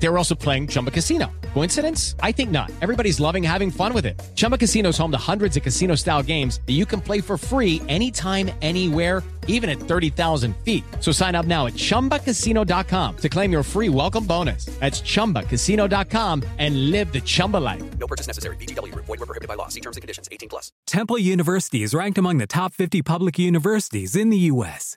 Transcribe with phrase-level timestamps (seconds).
[0.00, 1.30] They were also playing Chumba Casino.
[1.54, 2.14] Coincidence?
[2.22, 2.70] I think not.
[2.80, 4.20] Everybody's loving having fun with it.
[4.36, 7.36] Chumba Casino is home to hundreds of casino style games that you can play for
[7.36, 10.84] free anytime, anywhere, even at 30,000 feet.
[11.00, 14.66] So sign up now at chumbacasino.com to claim your free welcome bonus.
[14.78, 17.82] That's chumbacasino.com and live the Chumba life.
[17.98, 18.56] No purchase necessary.
[18.56, 19.06] VGW Group.
[19.06, 19.68] Void were prohibited by law.
[19.68, 20.28] See terms and conditions.
[20.30, 20.70] 18 plus.
[20.86, 24.96] Temple University is ranked among the top 50 public universities in the U.S.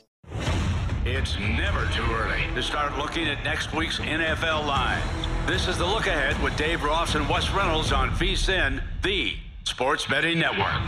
[1.05, 5.03] It's never too early to start looking at next week's NFL lines.
[5.47, 10.05] This is the look ahead with Dave Ross and Wes Reynolds on VSIN, the Sports
[10.05, 10.81] Betting Network.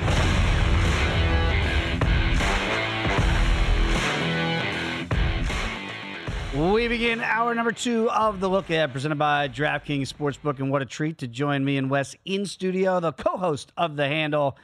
[6.54, 10.84] We begin hour number two of the look ahead, presented by DraftKings Sportsbook, and what
[10.84, 14.56] a treat to join me and Wes in studio, the co-host of the handle,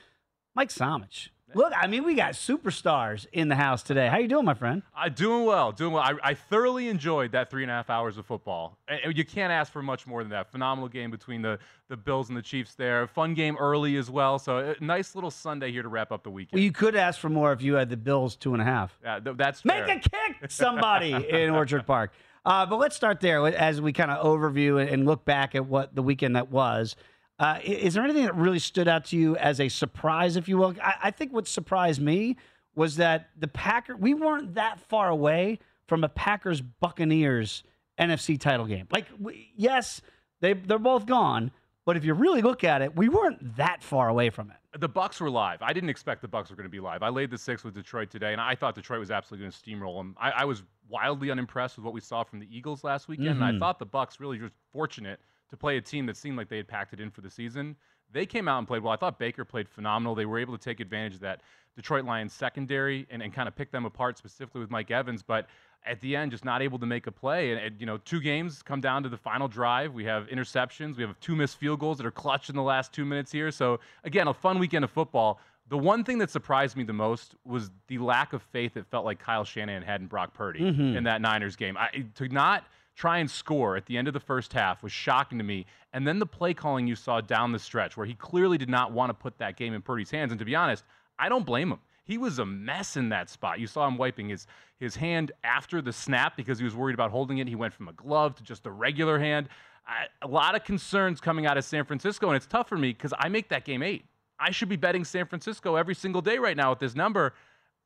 [0.53, 1.30] Mike Somich.
[1.55, 4.08] Look, I mean, we got superstars in the house today.
[4.08, 4.83] How you doing, my friend?
[4.95, 6.03] Uh, doing well, doing well.
[6.03, 8.78] I, I thoroughly enjoyed that three and a half hours of football.
[8.88, 10.52] And You can't ask for much more than that.
[10.52, 13.08] Phenomenal game between the, the Bills and the Chiefs there.
[13.08, 14.38] Fun game early as well.
[14.38, 16.58] So a nice little Sunday here to wrap up the weekend.
[16.59, 18.97] Well, you could ask for more if you had the Bills two and a half.
[19.03, 19.97] yeah, th- that's Make fair.
[19.97, 22.11] a kick, somebody in Orchard Park.
[22.45, 25.94] Uh, but let's start there as we kind of overview and look back at what
[25.95, 26.95] the weekend that was.
[27.39, 30.58] Uh, is there anything that really stood out to you as a surprise, if you
[30.58, 30.76] will?
[30.83, 32.36] I, I think what surprised me
[32.76, 37.64] was that the Packer we weren't that far away from a Packers Buccaneers
[38.00, 38.88] NFC title game.
[38.92, 40.02] Like, we, yes,
[40.42, 41.52] they they're both gone,
[41.86, 44.58] but if you really look at it, we weren't that far away from it.
[44.80, 45.61] The Bucks were live.
[45.61, 47.02] I didn't expect the Bucks were going to be live.
[47.04, 49.58] I laid the six with Detroit today, and I thought Detroit was absolutely going to
[49.58, 50.16] steamroll them.
[50.20, 53.44] I, I was wildly unimpressed with what we saw from the Eagles last weekend, and
[53.44, 53.60] I Mhm.
[53.60, 56.67] thought the Bucks really were fortunate to play a team that seemed like they had
[56.67, 57.76] packed it in for the season.
[58.11, 58.93] They came out and played well.
[58.93, 60.15] I thought Baker played phenomenal.
[60.15, 61.42] They were able to take advantage of that
[61.76, 65.21] Detroit Lions secondary and, and kind of pick them apart, specifically with Mike Evans.
[65.21, 65.48] But
[65.86, 67.52] at the end, just not able to make a play.
[67.52, 69.93] And, and, you know, two games come down to the final drive.
[69.93, 70.98] We have interceptions.
[70.98, 73.52] We have two missed field goals that are clutched in the last two minutes here.
[73.52, 75.39] So again, a fun weekend of football.
[75.70, 79.05] The one thing that surprised me the most was the lack of faith it felt
[79.05, 80.98] like Kyle Shanahan had in Brock Purdy Mhm.
[80.98, 81.77] in that Niners game.
[81.77, 82.65] I, to not
[82.99, 85.65] try and score at the end of the first half was shocking to me.
[85.93, 88.92] And then the play calling you saw down the stretch, where he clearly did not
[88.92, 90.33] want to put that game in Purdy's hands.
[90.33, 90.83] And to be honest,
[91.17, 91.80] I don't blame him.
[92.04, 93.59] He was a mess in that spot.
[93.59, 94.48] You saw him wiping his
[94.80, 97.48] his hand after the snap because he was worried about holding it.
[97.48, 99.48] He went from a glove to just a regular hand.
[99.88, 102.92] I, a lot of concerns coming out of San Francisco, and it's tough for me
[102.92, 104.05] because I make that game eight.
[104.39, 107.33] I should be betting San Francisco every single day right now with this number.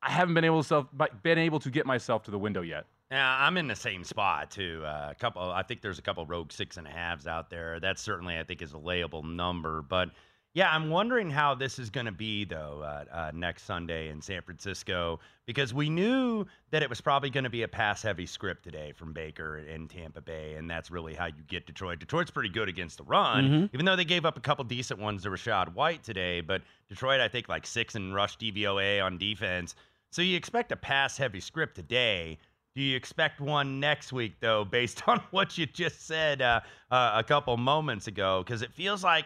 [0.02, 0.86] I haven't been able to self,
[1.22, 2.86] been able to get myself to the window yet.
[3.10, 4.82] Yeah, I'm in the same spot too.
[4.84, 7.78] Uh, a couple, I think there's a couple rogue six and a halves out there.
[7.78, 9.82] That certainly, I think, is a layable number.
[9.82, 10.10] But
[10.54, 14.22] yeah, I'm wondering how this is going to be though uh, uh, next Sunday in
[14.22, 18.62] San Francisco because we knew that it was probably going to be a pass-heavy script
[18.64, 21.98] today from Baker in Tampa Bay, and that's really how you get Detroit.
[21.98, 23.70] Detroit's pretty good against the run, Mhm.
[23.74, 26.40] even though they gave up a couple decent ones to Rachaad White today.
[26.40, 29.74] But Detroit, I think, like six in rush DVOA on defense.
[30.10, 32.38] So you expect a pass-heavy script today.
[32.74, 37.12] Do you expect one next week, though, based on what you just said uh, uh,
[37.14, 38.42] a couple moments ago?
[38.44, 39.24] Because it feels like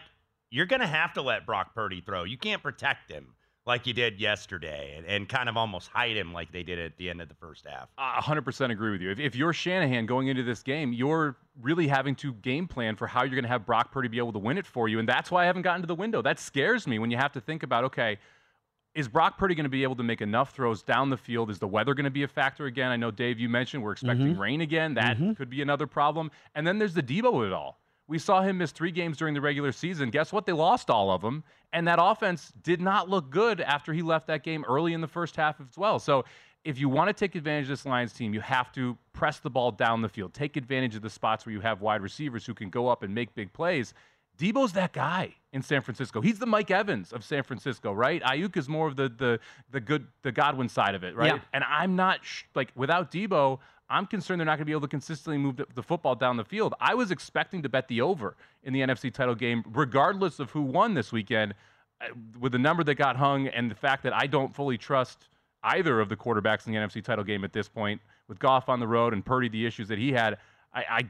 [0.51, 2.23] you're going to have to let Brock Purdy throw.
[2.23, 3.33] You can't protect him
[3.65, 6.97] like you did yesterday and, and kind of almost hide him like they did at
[6.97, 7.89] the end of the first half.
[7.97, 9.11] I 100% agree with you.
[9.11, 13.05] If, if you're Shanahan going into this game, you're really having to game plan for
[13.05, 14.97] how you're going to have Brock Purdy be able to win it for you.
[14.97, 16.21] And that's why I haven't gotten to the window.
[16.21, 18.17] That scares me when you have to think about, okay,
[18.95, 21.49] is Brock Purdy going to be able to make enough throws down the field?
[21.49, 22.91] Is the weather going to be a factor again?
[22.91, 24.39] I know, Dave, you mentioned we're expecting Mhm.
[24.39, 24.95] rain again.
[24.95, 25.37] That Mhm.
[25.37, 26.31] could be another problem.
[26.55, 27.79] And then there's the Deebo of it all.
[28.07, 30.09] We saw him miss three games during the regular season.
[30.09, 30.47] Guess what?
[30.47, 31.43] They lost all of them.
[31.71, 35.07] And that offense did not look good after he left that game early in the
[35.07, 35.99] first half as well.
[35.99, 36.25] So
[36.63, 39.51] if you want to take advantage of this Lions team, you have to press the
[39.51, 42.55] ball down the field, take advantage of the spots where you have wide receivers who
[42.55, 43.93] can go up and make big plays.
[44.39, 46.21] Deebo's that guy in San Francisco.
[46.21, 48.21] He's the Mike Evans of San Francisco, right?
[48.23, 49.39] Aiyuk is more of the the
[49.71, 51.35] the good the Godwin side of it, right?
[51.35, 51.41] Yeah.
[51.53, 53.59] And I'm not sh- like without Deebo,
[53.89, 56.37] I'm concerned they're not going to be able to consistently move the, the football down
[56.37, 56.73] the field.
[56.79, 60.61] I was expecting to bet the over in the NFC title game, regardless of who
[60.61, 61.53] won this weekend.
[61.99, 62.05] Uh,
[62.39, 65.27] With the number that got hung and the fact that I don't fully trust
[65.63, 67.99] either of the quarterbacks in the NFC title game at this point,
[68.29, 70.37] with Goff on the road and Purdy the issues that he had,
[70.73, 71.09] I, I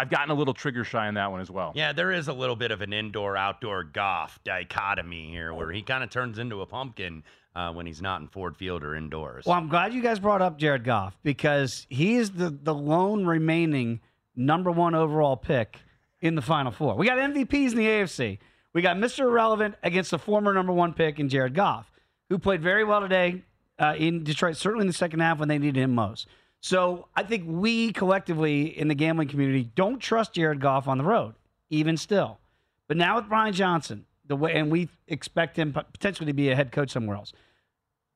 [0.00, 1.72] I've gotten a little trigger shy on that one as well.
[1.74, 5.82] Yeah, there is a little bit of an indoor outdoor Goff dichotomy here where he
[5.82, 7.22] kind of turns into a pumpkin
[7.54, 9.44] uh, when he's not in Ford Field or indoors.
[9.44, 13.26] Well, I'm glad you guys brought up Jared Goff because he is the, the lone
[13.26, 14.00] remaining
[14.34, 15.76] number one overall pick
[16.22, 16.94] in the Final Four.
[16.96, 18.38] We got MVPs in the AFC.
[18.72, 19.24] We got Mr.
[19.24, 21.92] Irrelevant against the former number one pick in Jared Goff,
[22.30, 23.42] who played very well today
[23.78, 26.26] uh, in Detroit, certainly in the second half when they needed him most.
[26.60, 31.04] So I think we collectively in the gambling community don't trust Jared Goff on the
[31.04, 31.34] road,
[31.70, 32.38] even still.
[32.86, 36.56] But now with Brian Johnson, the way, and we expect him potentially to be a
[36.56, 37.32] head coach somewhere else.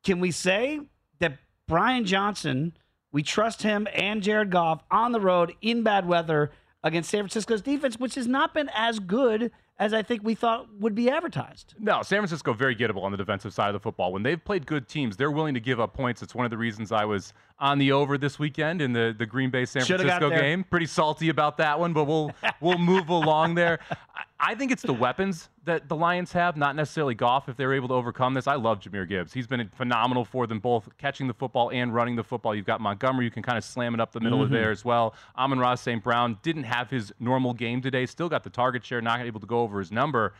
[0.04, 0.80] Can we say
[1.20, 2.76] that Brian Johnson,
[3.12, 6.52] we trust him and Jared Goff on the road in bad weather
[6.82, 10.68] against San Francisco's defense, which has not been as good as I think we thought
[10.78, 11.74] would be advertised?
[11.78, 14.12] No, San Francisco very gettable on the defensive side of the football.
[14.12, 16.22] When they've played good teams, they're willing to give up points.
[16.22, 19.26] It's one of the reasons I was on the over this weekend in the, the
[19.26, 20.64] Green Bay San Francisco game.
[20.64, 23.78] Pretty salty about that one, but we'll we'll move along there.
[23.90, 27.48] I, I think it's the weapons that the Lions have, not necessarily Goff.
[27.48, 29.32] If they're able to overcome this, I love Jahmyr Gibbs.
[29.32, 32.54] He's been phenomenal for them, both catching the football and running the football.
[32.54, 34.84] You've got Montgomery, you can kind of slam it up the middle of there as
[34.84, 35.14] well.
[35.38, 36.02] Amon-Ra St.
[36.02, 39.46] Brown didn't have his normal game today, still got the target share, not able to
[39.46, 40.34] go over his number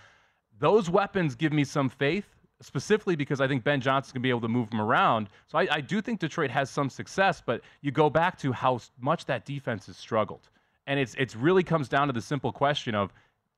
[0.59, 2.27] those weapons give me some faith,
[2.61, 5.29] specifically because I think Ben Johnson's going to be able to move them around.
[5.47, 8.81] So I, I do think Detroit has some success, but you go back to how
[9.01, 10.49] much that defense has struggled.
[10.87, 13.13] And it's it's really comes down to the simple question of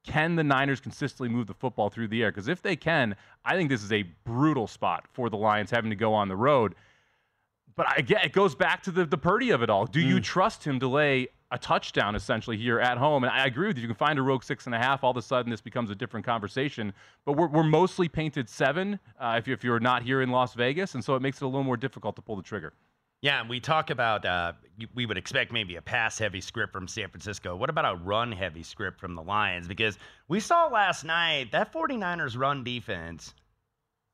[0.04, 2.30] can the Niners consistently move the football through the air?
[2.30, 5.90] Because if they can, I think this is a brutal spot for the Lions having
[5.90, 6.76] to go on the road.
[7.74, 9.84] But again, it goes back to the, the Purdy of it all.
[9.84, 10.22] Do you mm.
[10.22, 13.24] trust him to lay a touchdown essentially here at home?
[13.24, 13.82] And I agree with you.
[13.82, 15.04] You can find a rogue six and a half.
[15.04, 16.92] All of a sudden, this becomes a different conversation.
[17.24, 20.94] But we're, we're mostly painted seven uh, if, you, you're not here in Las Vegas.
[20.94, 22.72] And so it makes it a little more difficult to pull the trigger.
[23.22, 24.52] Yeah, and we talk about uh,
[24.94, 27.56] we would expect maybe a pass heavy script from San Francisco.
[27.56, 29.66] What about a run heavy script from the Lions?
[29.66, 33.34] Because we saw last night that 49ers run defense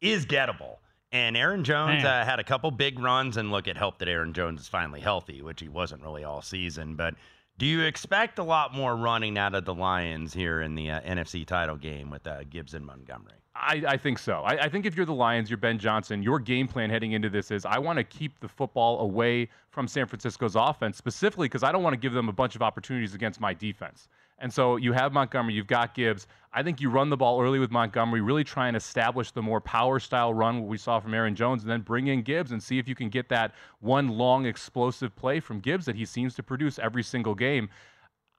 [0.00, 0.76] is gettable.
[1.12, 4.32] And Aaron Jones uh, had a couple big runs, and look, it helped that Aaron
[4.32, 6.96] Jones is finally healthy, which he wasn't really all season.
[6.96, 7.14] But
[7.58, 11.00] do you expect a lot more running out of the Lions here in the uh,
[11.02, 13.34] NFC title game with uh, Gibbs and Montgomery?
[13.54, 14.40] I, I think so.
[14.40, 17.28] I, I think if you're the Lions, you're Ben Johnson, your game plan heading into
[17.28, 21.62] this is I want to keep the football away from San Francisco's offense, specifically because
[21.62, 24.08] I don't want to give them a bunch of opportunities against my defense.
[24.38, 26.26] And so you have Montgomery, you've got Gibbs.
[26.52, 29.60] I think you run the ball early with Montgomery, really try and establish the more
[29.60, 32.62] power style run what we saw from Aaron Jones, and then bring in Gibbs and
[32.62, 36.34] see if you can get that one long explosive play from Gibbs that he seems
[36.34, 37.70] to produce every single game.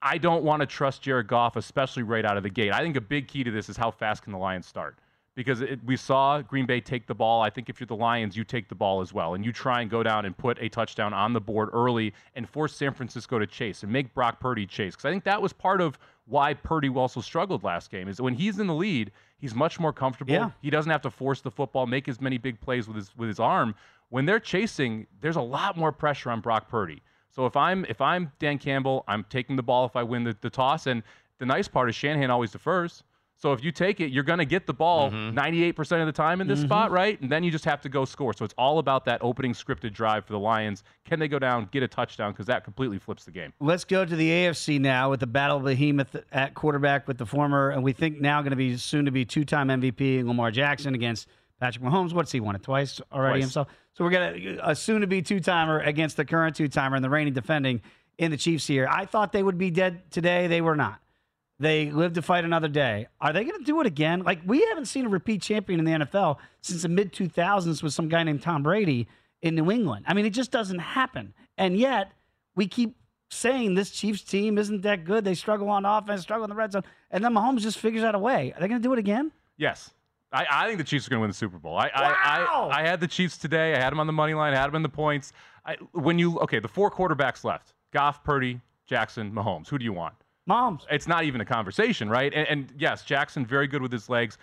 [0.02, 2.74] I don't want to trust Jared Goff, especially right out of the gate.
[2.74, 5.00] I think a big key to this is how fast can the Lions start.
[5.36, 7.42] Because it, we saw Green Bay take the ball.
[7.42, 9.34] I think if you're the Lions, you take the ball as well.
[9.34, 12.48] And you try and go down and put a touchdown on the board early and
[12.48, 14.94] force San Francisco to chase and make Brock Purdy chase.
[14.94, 18.36] Because I think that was part of why Purdy also struggled last game, is when
[18.36, 20.34] he's in the lead, he's much more comfortable.
[20.34, 20.52] Yeah.
[20.62, 23.28] He doesn't have to force the football, make as many big plays with his with
[23.28, 23.76] his arm.
[24.10, 27.02] When they're chasing, there's a lot more pressure on Brock Purdy.
[27.30, 30.38] So if I'm if I'm Dan Campbell, I'm taking the ball if I win the,
[30.42, 30.86] the toss.
[30.86, 31.02] And
[31.40, 33.04] the nice part is Shanahan always defers.
[33.38, 35.38] So if you take it, you're going to get the ball mm-hmm.
[35.38, 36.68] 98% of the time in this mm-hmm.
[36.68, 37.20] spot, right?
[37.20, 38.34] And then you just have to go score.
[38.34, 40.84] So it's all about that opening scripted drive for the Lions.
[41.04, 42.32] Can they go down, get a touchdown?
[42.32, 43.52] Because that completely flips the game.
[43.60, 47.26] Let's go to the AFC now with the battle of behemoth at quarterback with the
[47.26, 50.96] former, and we think now going to be soon to be two-time MVP Lamar Jackson
[50.96, 51.28] against
[51.60, 52.14] Patrick Mahomes.
[52.14, 53.44] What's he won it twice already Twice.
[53.44, 53.68] himself?
[53.94, 57.82] So we're gonna a soon-to-be two-timer against the current two-timer and the reigning defending
[58.18, 58.88] in the Chiefs here.
[58.90, 60.48] I thought they would be dead today.
[60.48, 61.00] They were not.
[61.64, 63.08] They live to fight another day.
[63.22, 64.24] Are they going to do it again?
[64.24, 67.94] Like we haven't seen a repeat champion in the NFL since the mid 2000s with
[67.94, 69.08] some guy named Tom Brady
[69.42, 70.04] in New England.
[70.06, 71.34] I mean, it just doesn't happen.
[71.58, 72.12] And yet
[72.54, 72.98] we keep
[73.30, 75.24] saying this Chiefs team isn't that good.
[75.24, 78.14] They struggle on offense, struggle in the red zone, and then Mahomes just figures out
[78.14, 78.52] a way.
[78.54, 79.32] Are they going to do it again?
[79.56, 79.92] Yes.
[80.34, 81.78] I, I think the Chiefs are going to win the Super Bowl.
[81.78, 82.70] I, Wow.
[82.72, 83.74] I, I, I had the Chiefs today.
[83.74, 84.54] I had them on the money line.
[84.54, 85.32] I had them in the points.
[85.66, 89.70] I, when you okay, the four quarterbacks left: Goff, Purdy, Jackson, Mahomes.
[89.70, 90.16] Who do you want?
[90.50, 90.86] Mahomes.
[90.92, 92.34] It's not even a conversation, right?
[92.34, 94.38] And, and yes, Jackson very good with his legs,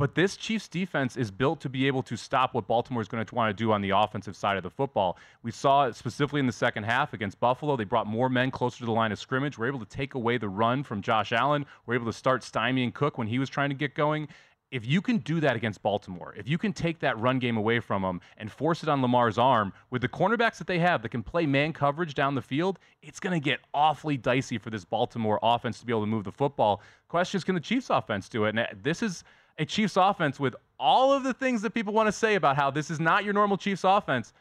[0.00, 3.22] But this Chiefs defense is built to be able to stop what Baltimore is going
[3.22, 5.18] to want to do on the offensive side of the football.
[5.42, 7.76] We saw it specifically in the second half against Buffalo.
[7.76, 9.58] They brought more men closer to the line of scrimmage.
[9.58, 11.66] We're able to take away the run from Josh Allen.
[11.84, 14.28] We're able to start stymieing Cook when he was trying to get going
[14.70, 17.80] if you can do that against Baltimore, if you can take that run game away
[17.80, 21.08] from them and force it on Lamar's arm with the cornerbacks that they have that
[21.08, 24.84] can play man coverage down the field, it's going to get awfully dicey for this
[24.84, 26.82] Baltimore offense to be able to move the football.
[27.08, 28.56] Question is, can the Chiefs offense do it?
[28.56, 29.24] And this is
[29.58, 32.70] a Chiefs offense with all of the things that people want to say about how
[32.70, 34.32] this is not your normal Chiefs offense.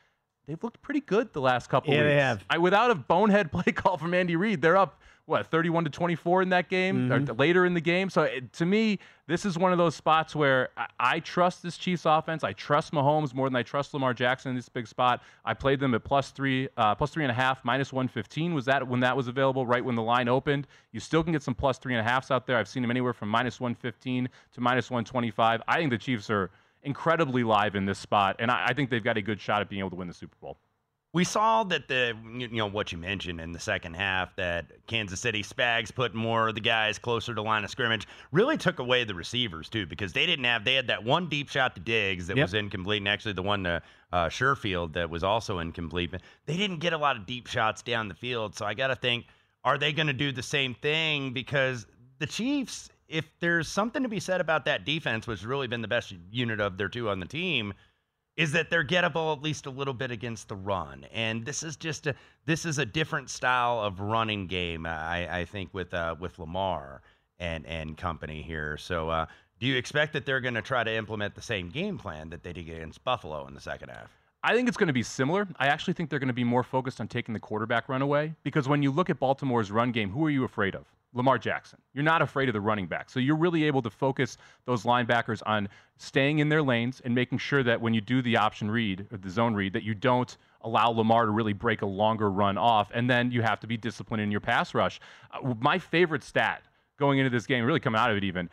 [0.45, 2.09] They've looked pretty good the last couple yeah, weeks.
[2.09, 2.45] They have.
[2.49, 6.41] I, without a bonehead play call from Andy Reid, they're up what 31 to 24
[6.41, 7.31] in that game mm-hmm.
[7.31, 8.09] or later in the game.
[8.09, 11.77] So it, to me, this is one of those spots where I, I, trust this
[11.77, 12.43] Chiefs offense.
[12.43, 15.21] I trust Mahomes more than I trust Lamar Jackson in this big spot.
[15.45, 18.65] I played them at plus three, uh, plus three and a half, minus 115 was
[18.65, 20.67] that when that was available, right when the line opened.
[20.91, 22.57] You still can get some plus three and a halfs out there.
[22.57, 25.61] I've seen them anywhere from minus 115 to minus 125.
[25.67, 26.49] I think the Chiefs are
[26.81, 29.69] incredibly live in this spot, and I, I think they've got a good shot at
[29.69, 30.57] being able to win the Super Bowl.
[31.11, 35.19] We saw that the you know what you mentioned in the second half that Kansas
[35.19, 39.03] City Spags put more of the guys closer to line of scrimmage really took away
[39.05, 42.27] the receivers too because they didn't have they had that one deep shot to Diggs
[42.27, 42.43] that Yep.
[42.43, 43.81] was incomplete and actually the one to
[44.13, 47.81] uh, Sherfield that was also incomplete but they didn't get a lot of deep shots
[47.81, 49.25] down the field so I got to think
[49.63, 51.87] are they going to do the same thing because
[52.19, 55.81] the Chiefs if there's something to be said about that defense which has really been
[55.81, 57.73] the best unit of their two on the team
[58.39, 61.05] is that they're gettable at least a little bit against the run.
[61.11, 62.15] And this is just a
[62.45, 67.01] this is a different style of running game, I, I think, with uh, with Lamar
[67.37, 68.77] and and company here.
[68.77, 69.25] So uh,
[69.59, 72.41] do you expect that they're going to try to implement the same game plan that
[72.41, 74.18] they did against Buffalo in the second half?
[74.41, 75.47] I think it's going to be similar.
[75.57, 78.33] I actually think they're going to be more focused on taking the quarterback run away
[78.43, 80.85] because when you look at Baltimore's run game, who are you afraid of?
[81.13, 81.79] Lamar Jackson.
[81.93, 83.09] You're not afraid of the running back.
[83.09, 85.67] So you're really able to focus those linebackers on
[85.97, 89.17] staying in their lanes and making sure that when you do the option read or
[89.17, 92.91] the zone read that you don't allow Lamar to really break a longer run off
[92.93, 94.99] and then you have to be disciplined in your pass rush.
[95.31, 96.61] Uh, my favorite stat
[96.97, 98.49] going into this game, really coming out of it even,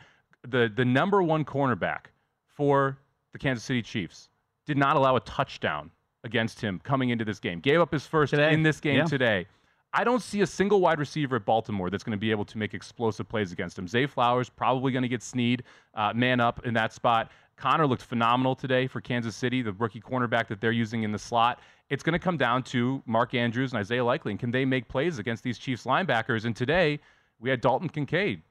[0.47, 2.05] the the number 1 cornerback
[2.47, 2.97] for
[3.33, 4.29] the Kansas City Chiefs
[4.67, 5.89] did not allow a touchdown
[6.23, 7.59] against him coming into this game.
[7.59, 8.53] Gave up his first Today.
[8.53, 9.05] in this game Yeah.
[9.05, 9.47] today.
[9.93, 12.57] I don't see a single wide receiver at Baltimore that's going to be able to
[12.57, 13.87] make explosive plays against him.
[13.87, 15.63] Zay Flowers probably going to get Sneed
[15.95, 17.31] uh, man up in that spot.
[17.55, 21.17] Conner looked phenomenal today for Kansas City, the rookie cornerback that they're using in the
[21.17, 21.59] slot.
[21.89, 24.31] It's going to come down to Mark Andrews and Isaiah Likely.
[24.33, 26.43] And can they make plays against these Chiefs linebackers?
[26.45, 26.99] And today
[27.39, 28.41] we had Dalton Kincaid.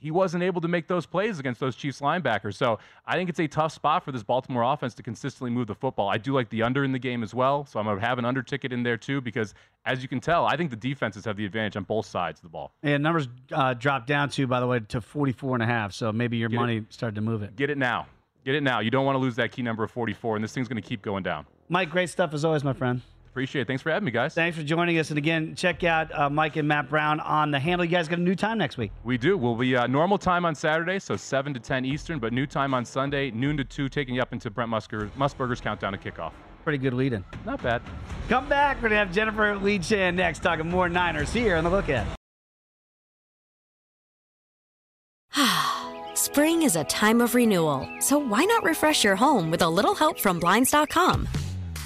[0.00, 2.54] He wasn't able to make those plays against those Chiefs linebackers.
[2.54, 5.74] So I think it's a tough spot for this Baltimore offense to consistently move the
[5.74, 6.08] football.
[6.08, 7.66] I do like the under in the game as well.
[7.66, 10.20] So I'm going to have an under ticket in there too because, as you can
[10.20, 12.72] tell, I think the defenses have the advantage on both sides of the ball.
[12.84, 15.92] And numbers uh, dropped down to, by the way, to 44 and a half.
[15.92, 16.60] So maybe your Get it.
[16.60, 17.56] money started to move it.
[17.56, 18.06] Get it now.
[18.44, 18.78] Get it now.
[18.80, 20.88] You don't want to lose that key number of 44, and this thing's going to
[20.88, 21.44] keep going down.
[21.68, 23.02] Mike, great stuff as always, my friend.
[23.30, 23.68] Appreciate it.
[23.68, 24.34] Thanks for having me, guys.
[24.34, 25.10] Thanks for joining us.
[25.10, 27.84] And again, check out uh, Mike and Matt Brown on the handle.
[27.84, 28.90] You guys got a new time next week.
[29.04, 29.36] We do.
[29.36, 32.74] We'll be uh, normal time on Saturday, so 7 to 10 Eastern, but new time
[32.74, 36.32] on Sunday, noon to 2, taking you up into Brent Musker, Musburger's countdown to kickoff.
[36.64, 37.24] Pretty good lead in.
[37.46, 37.82] Not bad.
[38.28, 38.76] Come back.
[38.78, 41.88] We're going to have Jennifer Lee Chan next talking more Niners here on the Look
[41.88, 42.06] Ahead.
[46.16, 49.94] Spring is a time of renewal, so why not refresh your home with a little
[49.94, 51.28] help from Blinds.com?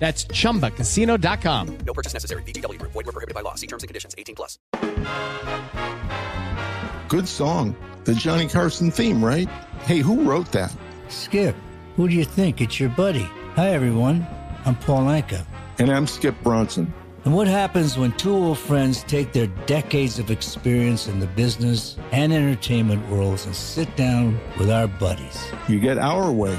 [0.00, 1.78] That's chumbacasino.com.
[1.86, 2.42] No purchase necessary.
[2.42, 2.92] VGW Group.
[2.92, 3.54] Void were prohibited by law.
[3.54, 4.14] See terms and conditions.
[4.18, 4.58] 18 plus.
[7.08, 7.76] Good song.
[8.04, 9.48] The Johnny Carson theme, right?
[9.84, 10.74] Hey, who wrote that?
[11.08, 11.54] Skip,
[11.96, 12.60] who do you think?
[12.60, 13.28] It's your buddy.
[13.56, 14.26] Hi, everyone.
[14.64, 15.44] I'm Paul Anka.
[15.78, 16.92] And I'm Skip Bronson.
[17.24, 21.98] And what happens when two old friends take their decades of experience in the business
[22.12, 25.52] and entertainment worlds and sit down with our buddies?
[25.68, 26.58] You get Our Way,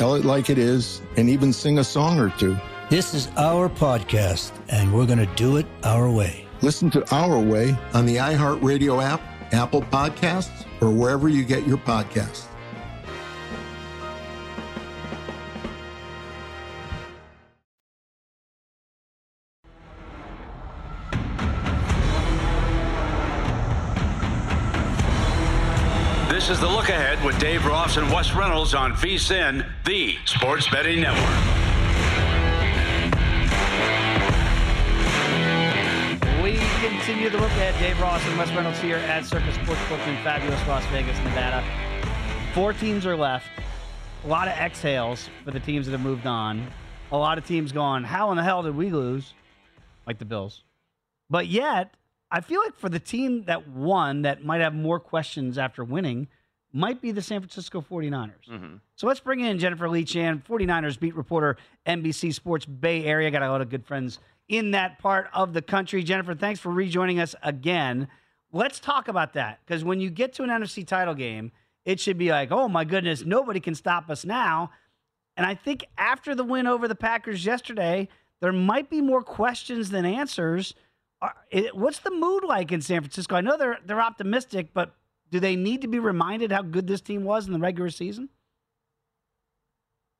[0.00, 2.56] tell it like it is, and even sing a song or two.
[2.88, 6.46] This is our podcast, and we're going to do it our way.
[6.62, 9.20] Listen to Our Way on the iHeartRadio app,
[9.52, 12.46] Apple Podcasts, or wherever you get your podcasts.
[26.50, 30.68] This is the look ahead with Dave Ross and Wes Reynolds on VSIN, the Sports
[30.68, 31.22] Betting Network.
[36.42, 37.78] We continue the look ahead.
[37.78, 41.64] Dave Ross and Wes Reynolds here at Circus Sportsbook in fabulous Las Vegas, Nevada.
[42.52, 43.46] Four teams are left.
[44.24, 46.66] A lot of exhales for the teams that have moved on.
[47.12, 49.34] A lot of teams going, how in the hell did we lose?
[50.04, 50.64] Like the Bills.
[51.30, 51.94] But yet,
[52.28, 56.26] I feel like for the team that won, that might have more questions after winning,
[56.72, 58.48] might be the San Francisco 49ers.
[58.48, 58.76] Mm-hmm.
[58.96, 63.30] So let's bring in Jennifer Lee Chan, 49ers beat reporter, NBC Sports Bay Area.
[63.30, 66.02] Got a lot of good friends in that part of the country.
[66.02, 68.08] Jennifer, thanks for rejoining us again.
[68.52, 71.52] Let's talk about that because when you get to an NFC title game,
[71.84, 74.70] it should be like, oh my goodness, nobody can stop us now.
[75.36, 78.08] And I think after the win over the Packers yesterday,
[78.40, 80.74] there might be more questions than answers.
[81.72, 83.36] What's the mood like in San Francisco?
[83.36, 84.94] I know they're they're optimistic, but
[85.30, 88.28] do they need to be reminded how good this team was in the regular season?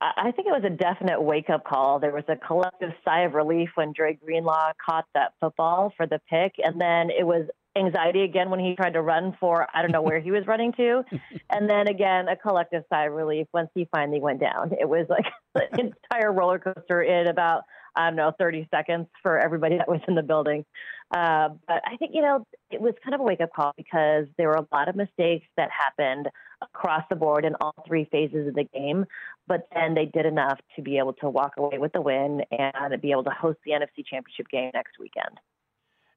[0.01, 1.99] I think it was a definite wake up call.
[1.99, 6.21] There was a collective sigh of relief when Dre Greenlaw caught that football for the
[6.31, 7.47] pick, and then it was
[7.77, 10.73] anxiety again when he tried to run for I don't know where he was running
[10.73, 11.05] to,
[11.51, 14.73] and then again a collective sigh of relief once he finally went down.
[14.81, 19.39] It was like an entire roller coaster in about I don't know 30 seconds for
[19.39, 20.65] everybody that was in the building.
[21.11, 24.27] Uh, but I think you know it was kind of a wake up call because
[24.37, 26.29] there were a lot of mistakes that happened
[26.63, 29.07] across the board in all three phases of the game.
[29.49, 33.01] But then they did enough to be able to walk away with the win and
[33.01, 35.41] be able to host the NFC Championship game next weekend.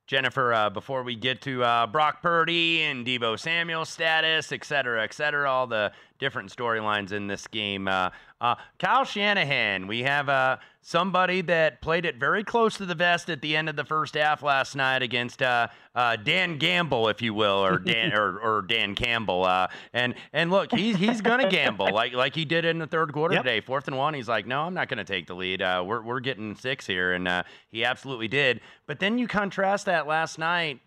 [0.05, 5.01] Jennifer, uh, before we get to uh, Brock Purdy and Deebo Samuel status, et cetera,
[5.01, 8.09] et cetera, all the different storylines in this game, uh,
[8.39, 13.29] uh, Kyle Shanahan, we have uh, somebody that played it very close to the vest
[13.29, 17.21] at the end of the first half last night against uh, uh, Dan Gamble, if
[17.21, 19.43] you will, or Dan or, or Dan Campbell.
[19.43, 23.11] Uh, and and look, he's he's gonna gamble like like he did in the third
[23.11, 23.43] quarter Yep.
[23.43, 23.59] today.
[23.59, 25.61] Fourth and one, he's like, no, I'm not gonna take the lead.
[25.61, 28.61] Uh, we're we're getting six here, and uh, he absolutely did.
[28.87, 30.79] But then you contrast that last night.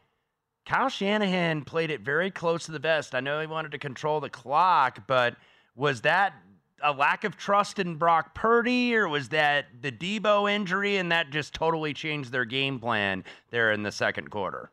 [0.67, 3.15] Kyle Shanahan played it very close to the vest.
[3.15, 5.37] I know he wanted to control the clock, but
[5.77, 6.35] was that
[6.83, 11.31] a lack of trust in Brock Purdy, or was that the Deebo injury and that
[11.31, 14.71] just totally changed their game plan there in the second quarter?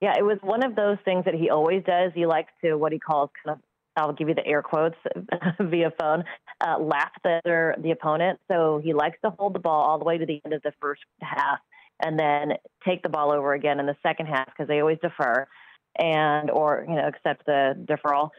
[0.00, 2.10] Yeah, it was one of those things that he always does.
[2.12, 3.62] He likes to what he calls kind of
[3.94, 4.96] I'll give you the air quotes
[5.60, 6.24] via phone,
[6.66, 8.40] uh, laugh their, the opponent.
[8.48, 10.72] So he likes to hold the ball all the way to the end of the
[10.80, 11.58] first half
[12.02, 12.54] and then
[12.86, 15.46] take the ball over again in the second half because they always defer
[15.98, 18.30] and or you know accept the deferral.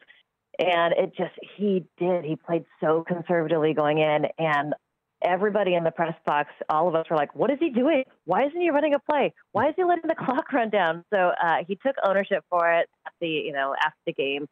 [0.59, 2.23] And it just he did.
[2.25, 4.75] He played so conservatively going in, and
[5.23, 8.03] everybody in the press box, all of us were like, "What is he doing?
[8.25, 9.33] Why isn't he running a play?
[9.51, 12.87] Why is he letting the clock run down?" So uh, he took ownership for it
[13.05, 14.47] at the you know after the game,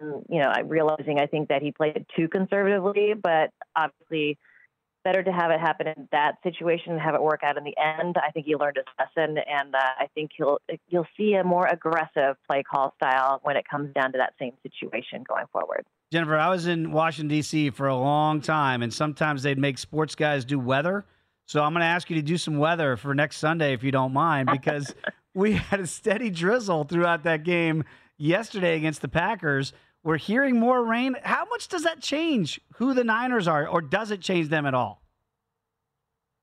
[0.00, 4.38] and you know I realizing I think that he played too conservatively, but obviously
[5.04, 7.74] better to have it happen in that situation and have it work out in the
[7.78, 8.16] end.
[8.16, 11.66] I think he learned his lesson, and uh, I think he'll you'll see a more
[11.66, 15.84] aggressive play call style when it comes down to that same situation going forward.
[16.10, 17.70] Jennifer, I was in Washington, D.C.
[17.70, 21.04] for a long time, and sometimes they'd make sports guys do weather.
[21.46, 23.90] So I'm going to ask you to do some weather for next Sunday, if you
[23.90, 24.94] don't mind, because
[25.34, 27.84] we had a steady drizzle throughout that game
[28.16, 29.72] yesterday against the Packers.
[30.04, 31.16] We're hearing more rain.
[31.22, 34.74] How much does that change who the Niners are, or does it change them at
[34.74, 35.02] all?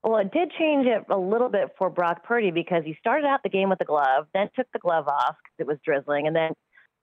[0.04, 3.43] Well, it did change it a little bit for Brock Purdy because he started out
[3.43, 6.36] the game with a glove, then took the glove off because it was drizzling, and
[6.36, 6.54] then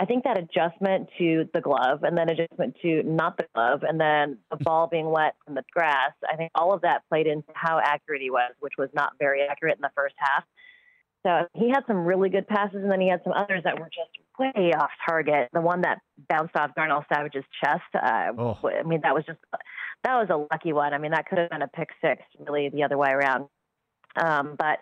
[0.01, 4.01] I think that adjustment to the glove and then adjustment to not the glove and
[4.01, 7.53] then the ball being wet from the grass, I think all of that played into
[7.55, 10.45] how accurate he was, which was not very accurate in the first half.
[11.25, 13.87] So he had some really good passes, and then he had some others that were
[13.87, 15.49] just way off target.
[15.53, 15.99] The one that
[16.29, 18.59] bounced off Darnell Savage's chest, uh, Oh.
[18.65, 19.39] I mean, that was just
[20.05, 20.95] that was a lucky one.
[20.95, 23.49] I mean, that could have been a pick six, really, the other way around.
[24.17, 24.79] Um, but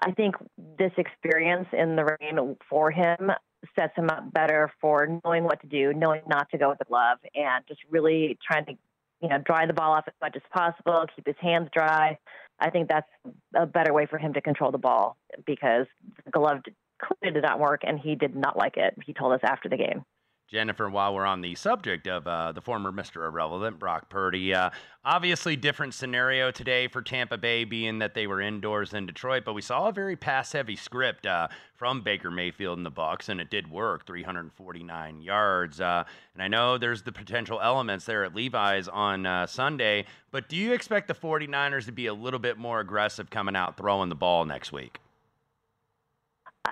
[0.00, 0.34] I think
[0.78, 3.30] this experience in the rain for him
[3.78, 6.84] sets him up better for knowing what to do, knowing not to go with the
[6.84, 8.72] glove, and just really trying to,
[9.20, 12.18] you know, dry the ball off as much as possible, keep his hands dry.
[12.60, 13.08] I think that's
[13.54, 15.16] a better way for him to control the ball
[15.46, 15.86] because
[16.24, 16.58] the glove
[16.98, 18.94] clearly did not work, and he did not like it.
[19.04, 20.04] He told us after the game.
[20.48, 23.26] Jennifer, while we're on the subject of uh, the former Mr.
[23.26, 24.70] Irrelevant, Brock Purdy, uh,
[25.04, 29.54] obviously different scenario today for Tampa Bay, being that they were indoors in Detroit, but
[29.54, 33.50] we saw a very pass-heavy script uh, from Baker Mayfield and the Bucks, and it
[33.50, 35.80] did work, 349 yards.
[35.80, 36.04] Uh,
[36.34, 40.54] and I know there's the potential elements there at Levi's on uh, Sunday, but do
[40.54, 44.14] you expect the 49ers to be a little bit more aggressive coming out throwing the
[44.14, 45.00] ball next week?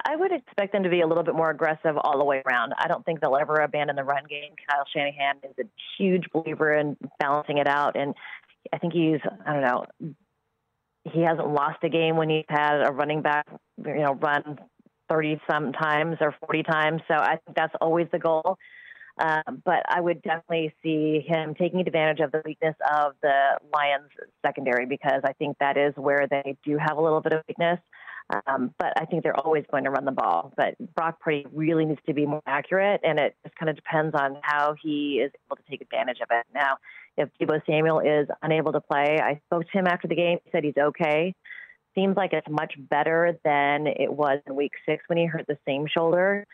[0.05, 2.73] I would expect them to be a little bit more aggressive all the way around.
[2.79, 4.53] I don't think they'll ever abandon the run game.
[4.69, 8.15] Kyle Shanahan is a huge believer in balancing it out, and
[8.73, 10.15] I think he's I don't know
[11.05, 13.47] he hasn't lost a game when he's had a running back
[13.79, 14.59] you know run
[15.09, 17.03] thirty some times or forty times.
[17.09, 18.59] So I think that's always the goal.
[19.17, 24.11] Um, but I would definitely see him taking advantage of the weakness of the Lions
[24.45, 27.79] secondary because I think that is where they do have a little bit of weakness.
[28.47, 30.53] Um, but I think they're always going to run the ball.
[30.57, 34.15] But Brock Purdy really needs to be more accurate, and it just kind of depends
[34.19, 36.47] on how he is able to take advantage of it.
[36.55, 36.79] Now,
[37.17, 40.39] if Deebo Samuel is unable to play, I spoke to him after the game.
[40.45, 41.35] He said he's okay.
[41.95, 45.59] Seems like it's much better than it was in week six when he hurt the
[45.67, 46.45] same shoulder.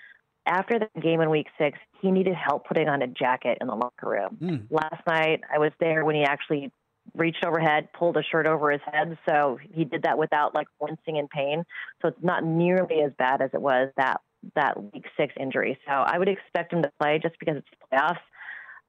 [0.46, 3.74] After the game in week six, he needed help putting on a jacket in the
[3.74, 4.36] locker room.
[4.70, 6.72] Last night, I was there when he actually
[7.14, 9.16] reached overhead, pulled a shirt over his head.
[9.28, 11.64] So he did that without like wincing in pain.
[12.02, 14.20] So it's not nearly as bad as it was that
[14.54, 15.78] that week six injury.
[15.86, 18.16] So I would expect him to play just because it's playoffs.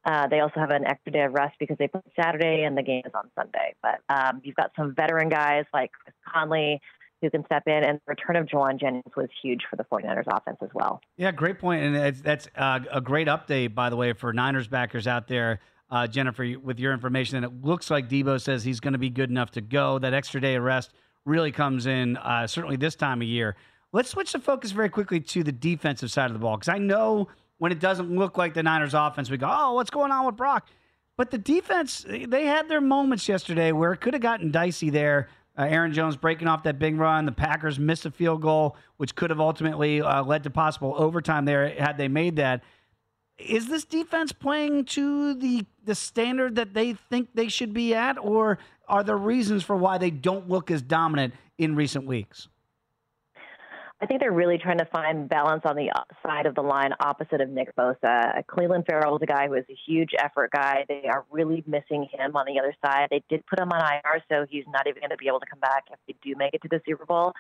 [0.04, 2.82] Uh, they also have an extra day of rest because they play Saturday and the
[2.82, 3.76] game is on Sunday.
[3.84, 6.82] But um, you've got some veteran guys like Chris Conley
[7.22, 10.24] who can step in, and the return of Jauan Jennings was huge for the 49ers
[10.28, 11.02] offense as well.
[11.18, 15.06] Yeah, great point, and that's, uh, a great update, by the way, for Niners backers
[15.06, 15.60] out there.
[15.92, 19.10] Uh, Jennifer, with your information, and it looks like Deebo says he's going to be
[19.10, 20.00] good enough to go.
[20.00, 20.94] That extra day of rest
[21.26, 23.58] really comes in, uh, certainly this time of year.
[23.92, 26.78] Let's switch the focus very quickly to the defensive side of the ball because I
[26.78, 27.28] know
[27.58, 30.38] when it doesn't look like the Niners offense, we go, oh, what's going on with
[30.38, 30.68] Brock?
[31.18, 35.28] But the defense, they had their moments yesterday where it could have gotten dicey there.
[35.58, 37.26] Uh, Aaron Jones breaking off that big run.
[37.26, 41.46] The Packers missed a field goal, which could have ultimately uh, led to possible overtime
[41.46, 42.64] there had they made that.
[43.46, 48.18] Is this defense playing to the the standard that they think they should be at,
[48.20, 52.48] or are there reasons for why they don't look as dominant in recent weeks?
[54.02, 56.90] I think they're really trying to find balance on the uh, side of the line
[57.00, 58.44] opposite of Nick Bosa.
[58.50, 60.86] Clelin Ferrell is a guy who is a huge effort guy.
[60.88, 63.10] They are really missing him on the other side.
[63.12, 65.46] They did put him on IR, so he's not even going to be able to
[65.46, 67.34] come back if they do make it to the Super Bowl.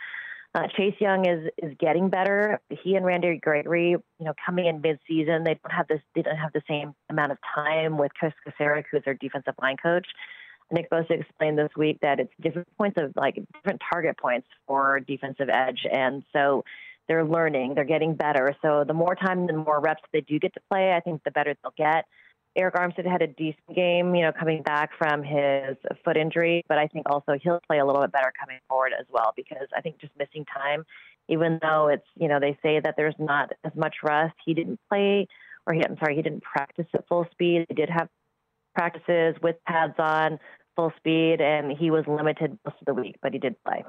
[0.54, 2.60] Uh, Chase Young is is getting better.
[2.70, 6.02] He and Randy Gregory, you know, coming in mid-season, they don't have this.
[6.14, 9.54] They don't have the same amount of time with Kris Kocurek, who is their defensive
[9.62, 10.08] line coach.
[10.70, 15.00] Nick Bosa explained this week that it's different points of like different target points for
[15.00, 16.66] defensive edge, and so
[17.08, 18.56] they're learning, they're getting better.
[18.62, 21.32] So the more time and more reps they do get to play, I think the
[21.32, 22.06] better they'll get.
[22.58, 26.78] Arik Armstead had a decent game, you know, coming back from his foot injury, but
[26.78, 29.82] I think also he'll play a little bit better coming forward as well because I
[29.82, 30.86] think just missing time,
[31.30, 34.80] even though it's you know they say that there's not as much rust, he didn't
[34.90, 35.28] play,
[35.66, 37.66] or he I'm sorry, he didn't practice at full speed.
[37.70, 38.10] He did have
[38.76, 40.38] practices with pads on,
[40.76, 43.86] full speed, and he was limited most of the week, but he did play.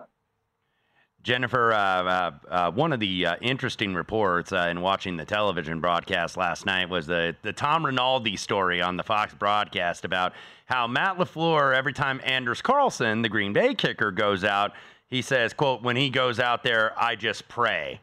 [1.23, 5.79] Jennifer, uh, uh, uh, one of the uh, interesting reports uh, in watching the television
[5.79, 10.33] broadcast last night was the, the Tom Rinaldi story on the Fox broadcast about
[10.67, 14.73] how Matt LaFleur, every time Anders Carlson, the Green Bay kicker, goes out,
[15.07, 18.01] he says, quote, when he goes out there, I just pray.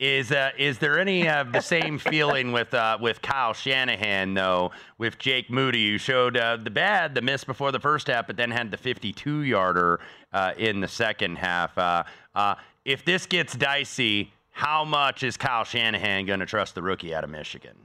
[0.00, 4.70] Is uh, is there any of the same feeling with uh, with Kyle Shanahan though?
[4.96, 8.38] With Jake Moody, who showed uh, the bad, the miss before the first half, but
[8.38, 10.00] then had the 52 yarder
[10.32, 11.76] uh, in the second half.
[11.76, 12.54] Uh, uh,
[12.86, 17.22] if this gets dicey, how much is Kyle Shanahan going to trust the rookie out
[17.22, 17.76] of Michigan?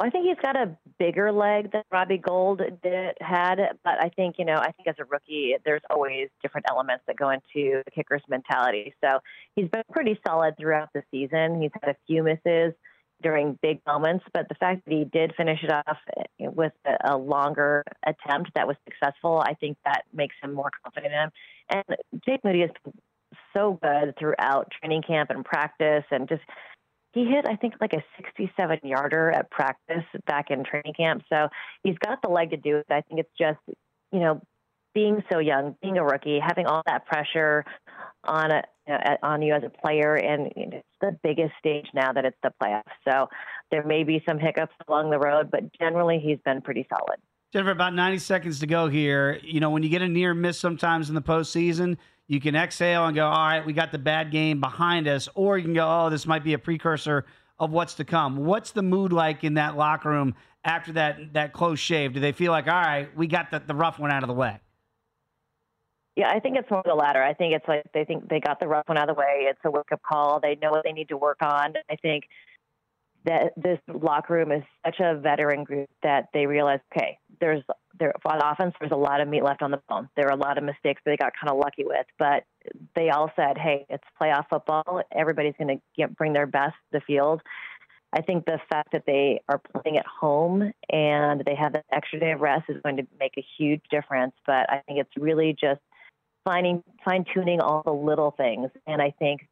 [0.00, 4.36] I think he's got a bigger leg than Robbie Gould did, had, but I think
[4.38, 7.90] you know, I think as a rookie, there's always different elements that go into the
[7.94, 8.92] kicker's mentality.
[9.02, 9.20] So
[9.54, 11.62] he's been pretty solid throughout the season.
[11.62, 12.74] He's had a few misses.
[13.22, 15.98] during big moments, but the fact that he did finish it off
[16.38, 16.72] with
[17.04, 21.30] a, longer attempt that was successful, I think that makes him more confident in him.
[21.70, 22.70] And Jake Moody is
[23.54, 26.42] so good throughout training camp and practice, and just
[27.14, 31.22] he hit I think like a 67 yarder at practice back in training camp.
[31.30, 31.48] So
[31.82, 32.86] he's got the leg to do it.
[32.90, 33.58] I think it's just
[34.12, 34.42] you know
[34.94, 37.64] being so young, being a rookie, having all that pressure
[38.24, 38.62] on a
[39.22, 42.82] on you as a player, and it's the biggest stage now that it's the playoffs.
[43.08, 43.28] So
[43.70, 47.18] there may be some hiccups along the road, but generally he's been pretty solid.
[47.52, 49.38] Jennifer, about 90 seconds to go here.
[49.42, 53.06] You know, when you get a near miss sometimes in the postseason, you can exhale
[53.06, 55.86] and go, all right, we got the bad game behind us, or you can go,
[55.86, 57.26] oh, this might be a precursor
[57.58, 58.44] of what's to come.
[58.44, 60.34] What's the mood like in that locker room
[60.64, 62.14] after that that close shave?
[62.14, 64.34] Do they feel like, all right, we got the, the rough one out of the
[64.34, 64.58] way?
[66.16, 67.22] Yeah, I think it's more the latter.
[67.22, 69.46] I think it's like they think they got the rough one out of the way.
[69.48, 70.40] It's a wake up call.
[70.40, 71.74] They know what they need to work on.
[71.90, 72.24] I think
[73.24, 77.62] that this locker room is such a veteran group that they realize, okay, there's
[77.98, 80.08] there on offense, there's a lot of meat left on the bone.
[80.16, 82.44] There are a lot of mistakes they got kind of lucky with, but
[82.94, 85.02] they all said, hey, it's playoff football.
[85.12, 87.40] Everybody's going to bring their best to the field.
[88.12, 92.20] I think the fact that they are playing at home and they have an extra
[92.20, 94.34] day of rest is going to make a huge difference.
[94.46, 95.80] But I think it's really just
[96.44, 98.70] finding fine tuning all the little things.
[98.86, 99.48] And I think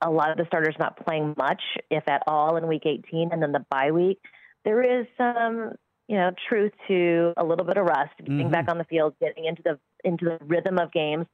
[0.00, 3.42] a lot of the starters not playing much, if at all, in week 18, and
[3.42, 4.18] then the bye week.
[4.64, 5.72] There is some,
[6.08, 8.50] you know, truth to a little bit of rust, getting Mm-hmm.
[8.50, 11.26] back on the field, getting into the into the rhythm of games.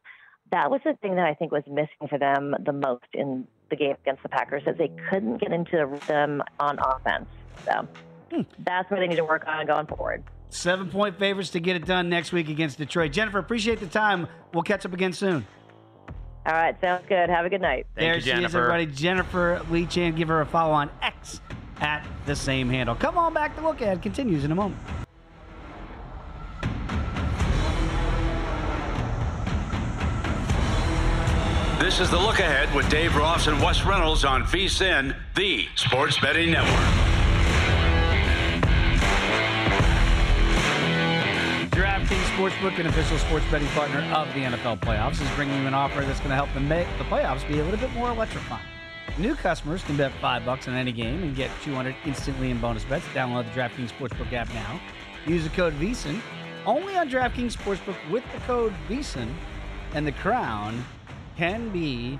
[0.50, 3.76] That was the thing that I think was missing for them the most in the
[3.76, 7.26] game against the Packers, that they couldn't get into the rhythm on offense.
[7.66, 7.88] So
[8.30, 8.42] Hmm.
[8.58, 10.24] that's where they need to work on going forward.
[10.50, 13.12] Seven point favorites to get it done next week against Detroit.
[13.12, 14.26] Jennifer, appreciate the time.
[14.52, 15.46] We'll catch up again soon.
[16.44, 17.30] All right, sounds good.
[17.30, 17.86] Have a good night.
[17.94, 18.86] there she is, everybody.
[18.86, 20.16] Jennifer Lee Chan.
[20.16, 21.40] Give her a follow on X
[21.80, 22.94] at the same handle.
[22.96, 24.02] Come on back The look ahead.
[24.02, 24.80] Continues in a moment.
[31.78, 36.18] This is the look ahead with Dave Ross and Wes Reynolds on VSIN, the Sports
[36.20, 37.01] Betting Network.
[42.42, 46.00] Sportsbook, an official sports betting partner of the NFL playoffs, is bringing you an offer
[46.00, 48.66] that's going to help them make the playoffs be a little bit more electrifying.
[49.16, 52.82] New customers can bet five bucks on any game and get 200 instantly in bonus
[52.82, 53.04] bets.
[53.14, 54.80] Download the DraftKings Sportsbook app now.
[55.24, 56.20] Use the code VSIN
[56.66, 59.32] only on DraftKings Sportsbook with the code VSIN,
[59.94, 60.84] and the crown
[61.36, 62.18] can be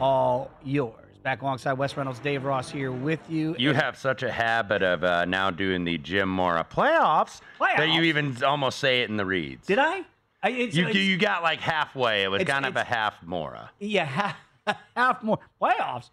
[0.00, 1.01] all yours.
[1.22, 3.54] Back alongside Wes Reynolds, Dave Ross here with you.
[3.58, 8.02] You have such a habit of uh, now doing the Jim Mora playoffs, that you
[8.02, 9.66] even almost say it in the reads.
[9.66, 10.02] Did I?
[10.42, 12.24] I it's, You, it's- you got like halfway.
[12.24, 13.70] It was kind of a half Mora.
[13.78, 14.36] Yeah, half,
[14.96, 16.10] half more playoffs.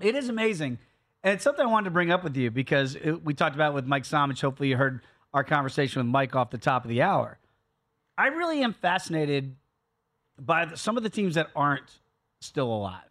[0.00, 0.78] It is amazing,
[1.22, 3.70] and it's something I wanted to bring up with you because it, we talked about
[3.70, 4.40] it with Mike Somich.
[4.42, 5.00] Hopefully, you heard
[5.32, 7.38] our conversation with Mike off the top of the hour.
[8.18, 9.56] I really am fascinated
[10.38, 12.00] by the, some of the teams that aren't
[12.42, 13.04] still alive,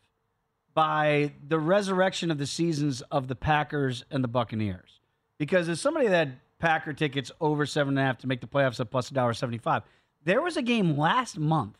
[0.73, 4.99] by the resurrection of the seasons of the Packers and the Buccaneers.
[5.37, 8.47] Because as somebody that had Packer tickets over seven and a half to make the
[8.47, 9.83] playoffs at plus a dollar seventy-five,
[10.23, 11.77] there was a game last month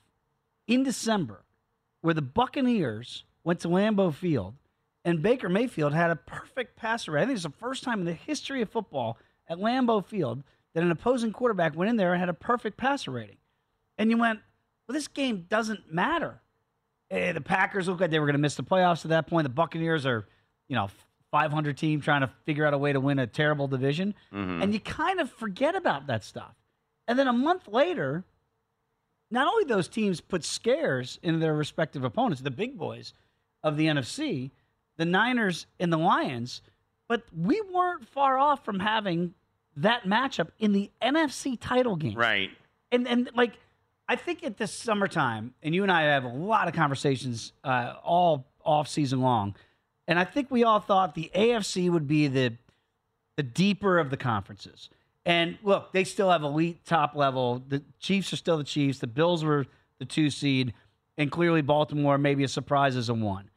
[0.67, 1.43] in December
[2.01, 4.55] where the Buccaneers went to Lambeau Field
[5.05, 7.17] and Baker Mayfield had a perfect passer.
[7.17, 10.83] I think it's the first time in the history of football at Lambeau Field that
[10.83, 13.37] an opposing quarterback went in there and had a perfect passer rating.
[13.97, 14.39] And you went,
[14.87, 16.40] well, this game doesn't matter.
[17.11, 19.43] Eh, the Packers look like they were going to miss the playoffs at that point.
[19.43, 20.25] The Buccaneers are,
[20.69, 20.89] you know,
[21.29, 24.15] 500 team trying to figure out a way to win a terrible division.
[24.33, 24.63] Mhm.
[24.63, 26.55] And you kind of forget about that stuff.
[27.07, 28.23] And then a month later,
[29.29, 33.13] not only those teams put scares in their respective opponents, the big boys
[33.63, 34.51] of the NFC,
[34.97, 36.61] the Niners and the Lions,
[37.07, 39.33] but we weren't far off from having
[39.75, 42.15] that matchup in the NFC title game.
[42.17, 42.51] Right.
[42.91, 43.57] And and like
[44.11, 47.93] I think at this summertime, and you and I have a lot of conversations uh,
[48.03, 49.55] all off season long,
[50.05, 52.57] and I think we all thought the AFC would be the
[53.37, 54.89] the deeper of the conferences.
[55.25, 57.63] And look, they still have elite top level.
[57.65, 58.99] The Chiefs are still the Chiefs.
[58.99, 59.65] The Bills were
[59.97, 60.73] the two seed,
[61.17, 63.49] and clearly Baltimore maybe a surprise as a one.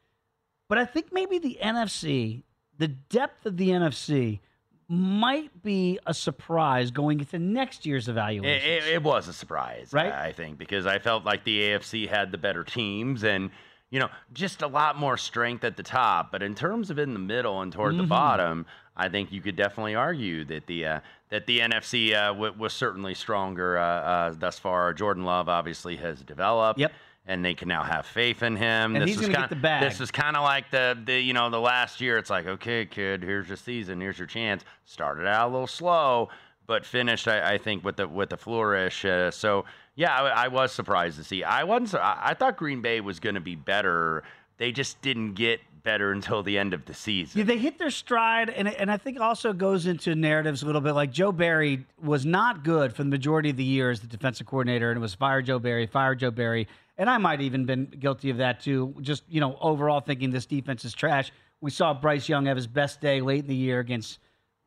[0.69, 2.43] But I think maybe the NFC,
[2.77, 4.39] the depth of the NFC,
[4.87, 8.69] might be a surprise going into next year's evaluation.
[8.69, 10.11] it, it was a surprise, Right?
[10.11, 13.49] I think, because I felt like the AFC had the better teams, and
[13.91, 16.31] you know, just a lot more strength at the top.
[16.31, 18.09] But in terms of in the middle and toward the Mhm.
[18.09, 18.65] bottom,
[18.97, 22.73] I think you could definitely argue that the uh, that the NFC uh, w- was
[22.73, 24.93] certainly stronger uh, uh, thus far.
[24.93, 26.79] Jordan Love obviously has developed.
[26.79, 26.91] Yep.
[27.27, 28.95] And they can now have faith in him.
[28.95, 29.89] And this he's is gonna get kind the bag.
[29.89, 32.19] This is kind of like the, the you know the last year.
[32.19, 34.63] It's like okay, kid, here's your season, here's your chance.
[34.85, 36.29] Started out a little slow,
[36.67, 39.05] but finished I, I think with the with the flourish.
[39.05, 41.43] Uh, so yeah, I, I was surprised to see.
[41.43, 42.03] I wasn't.
[42.03, 44.23] I, I thought Green Bay was going to be better.
[44.57, 47.39] They just didn't get better until the end of the season.
[47.39, 50.81] Yeah, they hit their stride, and and I think also goes into narratives a little
[50.81, 50.93] bit.
[50.93, 54.47] Like Joe Barry was not good for the majority of the year as the defensive
[54.47, 57.85] coordinator, and it was fire Joe Barry, fire Joe Barry, and I might even been
[57.85, 58.95] guilty of that too.
[59.01, 61.31] Just you know, overall thinking this defense is trash.
[61.61, 64.19] We saw Bryce Young have his best day late in the year against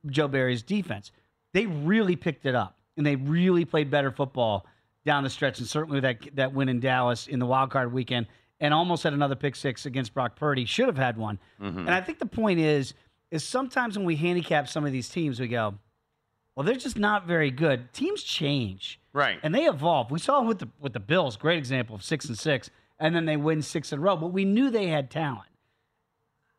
[0.06, 1.12] Joe Barry's defense.
[1.52, 4.66] They really picked it up, and they really played better football
[5.04, 8.26] down the stretch, and certainly that that win in Dallas in the wild card weekend,
[8.60, 10.64] and almost had another pick six against Brock Purdy.
[10.64, 11.38] Should have had one.
[11.60, 11.78] Mhm.
[11.78, 12.94] And I think the point is,
[13.30, 15.74] is sometimes when we handicap some of these teams, we go,
[16.58, 17.92] well, they're just not very good.
[17.92, 19.38] Teams change, Right.
[19.44, 20.10] and they evolve.
[20.10, 22.68] We saw with the with the Bills, great example of six and six,
[22.98, 24.16] and then they win six in a row.
[24.16, 25.46] But we knew they had talent.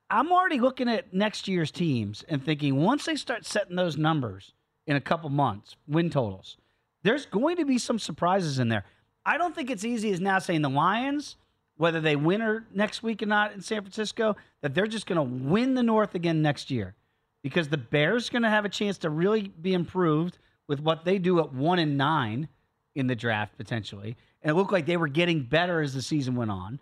[0.09, 4.53] I'm already looking at next year's teams and thinking once they start setting those numbers
[4.87, 6.55] in a couple months, win totals,
[7.03, 8.85] there's going to be some surprises in there.
[9.25, 11.35] I don't think it's easy as now saying the Lions,
[11.75, 15.17] whether they win or next week or not in San Francisco, that they're just going
[15.17, 16.95] to win the North again next year
[17.41, 21.17] because the Bears going to have a chance to really be improved with what they
[21.17, 22.47] do at one and nine
[22.95, 26.35] in the draft potentially, and it looked like they were getting better as the season
[26.35, 26.79] went on.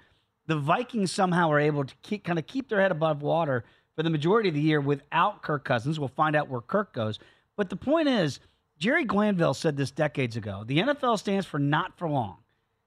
[0.48, 3.66] The Vikings somehow are able to keep, kind of keep their head above water
[3.96, 6.00] for the majority of the year without Kirk Cousins.
[6.00, 7.20] We'll find out where Kirk goes.
[7.56, 8.40] But the point is,
[8.78, 10.64] Jerry Glanville said this decades ago.
[10.66, 12.38] The NFL stands for not for long.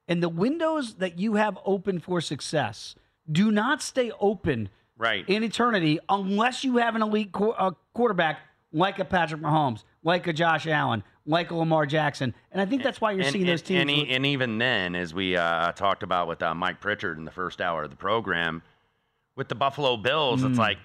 [0.06, 2.94] And the windows that you have open for success
[3.30, 4.68] do not stay open
[5.00, 5.26] Right.
[5.28, 8.38] in eternity unless you have an elite qu- uh, quarterback
[8.72, 12.34] like a Patrick Mahomes, like a Josh Allen, like a Lamar Jackson.
[12.52, 13.80] And I think that's why you're and, seeing and- those teams.
[13.80, 17.30] And, and even then, as we uh, talked about with uh, Mike Pritchard in the
[17.30, 18.62] first hour of the program,
[19.36, 20.58] with the Buffalo Bills, it's Mm.
[20.58, 20.78] like,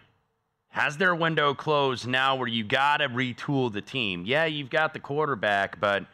[0.70, 4.24] has their window closed now where you got to retool the team?
[4.26, 6.06] Yeah, you've got the quarterback, but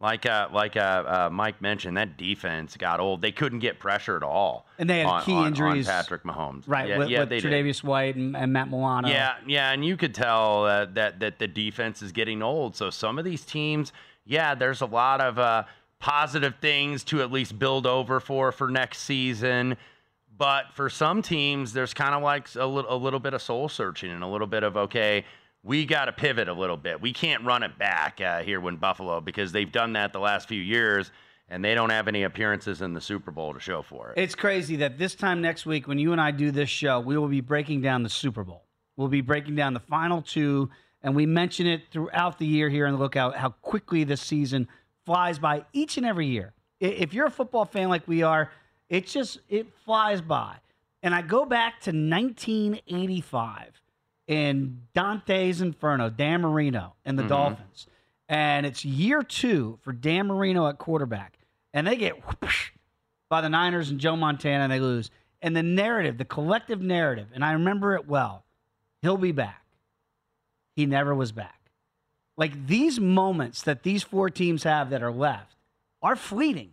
[0.00, 3.22] like uh, like uh, uh, Mike mentioned, that defense got old.
[3.22, 4.66] They couldn't get pressure at all.
[4.78, 5.86] And they had on, key on- on injuries.
[5.86, 6.64] Patrick Mahomes.
[6.66, 7.50] right, Yeah, with, yeah, with they did.
[7.50, 9.08] Tre'Davious White and, and Matt Milano.
[9.08, 12.76] Yeah, yeah, and you could tell uh, that that the defense is getting old.
[12.76, 13.92] So some of these teams,
[14.26, 15.64] yeah, there's a lot of uh,
[15.98, 19.76] positive things to at least build over for for next season.
[20.38, 23.70] But for some teams, there's kind of like a little a little bit of soul
[23.70, 25.24] searching and a little bit of okay,
[25.66, 27.00] we got to pivot a little bit.
[27.00, 30.48] We can't run it back uh, here when Buffalo because they've done that the last
[30.48, 31.10] few years.
[31.48, 34.20] And they don't have any appearances in the Super Bowl to show for it.
[34.20, 37.16] It's crazy that this time next week, when you and I do this show, we
[37.16, 38.64] will be breaking down the Super Bowl.
[38.96, 40.70] We'll be breaking down the final two,
[41.04, 44.20] and we mention it throughout the year here in the Look Ahead how quickly this
[44.20, 44.66] season
[45.04, 46.52] flies by each and every year.
[46.80, 48.50] If you're a football fan like we are,
[48.88, 50.56] it just it flies by.
[51.04, 53.80] And I go back to 1985
[54.26, 57.28] in Dante's Inferno, Dan Marino and the Mhm.
[57.28, 57.86] Dolphins.
[58.28, 61.38] And it's year two for Dan Marino at quarterback.
[61.72, 62.72] And they get whoosh
[63.28, 65.10] by the Niners and Joe Montana and they lose.
[65.42, 68.44] And the narrative, the collective narrative, and I remember it well,
[69.02, 69.64] he'll be back.
[70.74, 71.70] He never was back.
[72.36, 75.56] Like these moments that these four teams have that are left
[76.02, 76.72] are fleeting.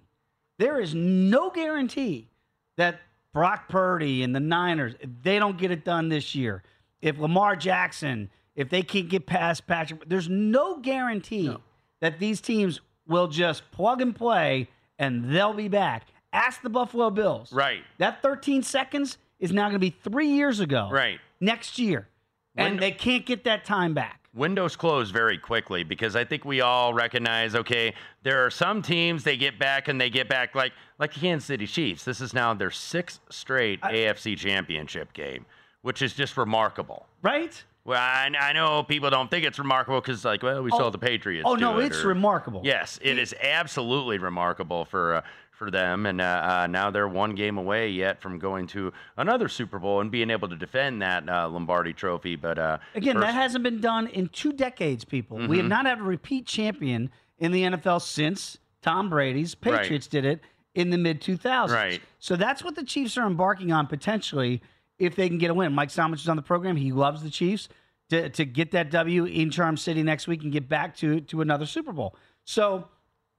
[0.58, 2.30] There is no guarantee
[2.78, 6.64] that Brock Purdy and the Niners, they don't get it done this year,
[7.04, 11.56] if Lamar Jackson, if they can't get past Patrick, there's no guarantee
[12.00, 16.08] that these teams will just plug and play and they'll be back.
[16.32, 17.52] Ask the Buffalo Bills.
[17.52, 17.84] Right.
[17.98, 20.88] That 13 seconds is now going to be three years ago.
[20.92, 21.20] Right.
[21.42, 22.08] Next year.
[22.56, 24.22] And they can't get that time back.
[24.34, 29.24] windows close very quickly because I think we all recognize okay there are some teams
[29.24, 32.34] they get back and they get back like like the Kansas City Chiefs this is
[32.34, 35.46] now their sixth straight AFC championship game
[35.84, 40.26] which is just remarkable right well I, I know people don't think it's remarkable because
[40.26, 40.78] like well we Oh.
[40.80, 42.62] saw the Patriots Oh, no, it, it's or- remarkable.
[42.64, 46.24] yes it is absolutely remarkable for uh, for them and uh,
[46.64, 50.32] uh, now they're one game away yet from going to another Super Bowl and being
[50.32, 54.08] able to defend that uh, Lombardi trophy but uh, Again, first- that hasn't been done
[54.08, 55.38] in two decades, people.
[55.48, 55.70] We have Mhm.
[55.70, 59.82] not had a repeat champion in the NFL since Tom Brady's Right.
[59.82, 60.42] Patriots did it
[60.74, 61.70] in the mid 2000s.
[61.72, 62.02] Right.
[62.20, 64.62] So that's what the Chiefs are embarking on potentially
[65.06, 65.74] if they can get a win.
[65.74, 66.76] Mike Somich is on the program.
[66.76, 67.70] He loves the Chiefs
[68.10, 71.42] to, to get that W in Charm City next week and get back to, to
[71.42, 72.16] another Super Bowl.
[72.46, 72.88] So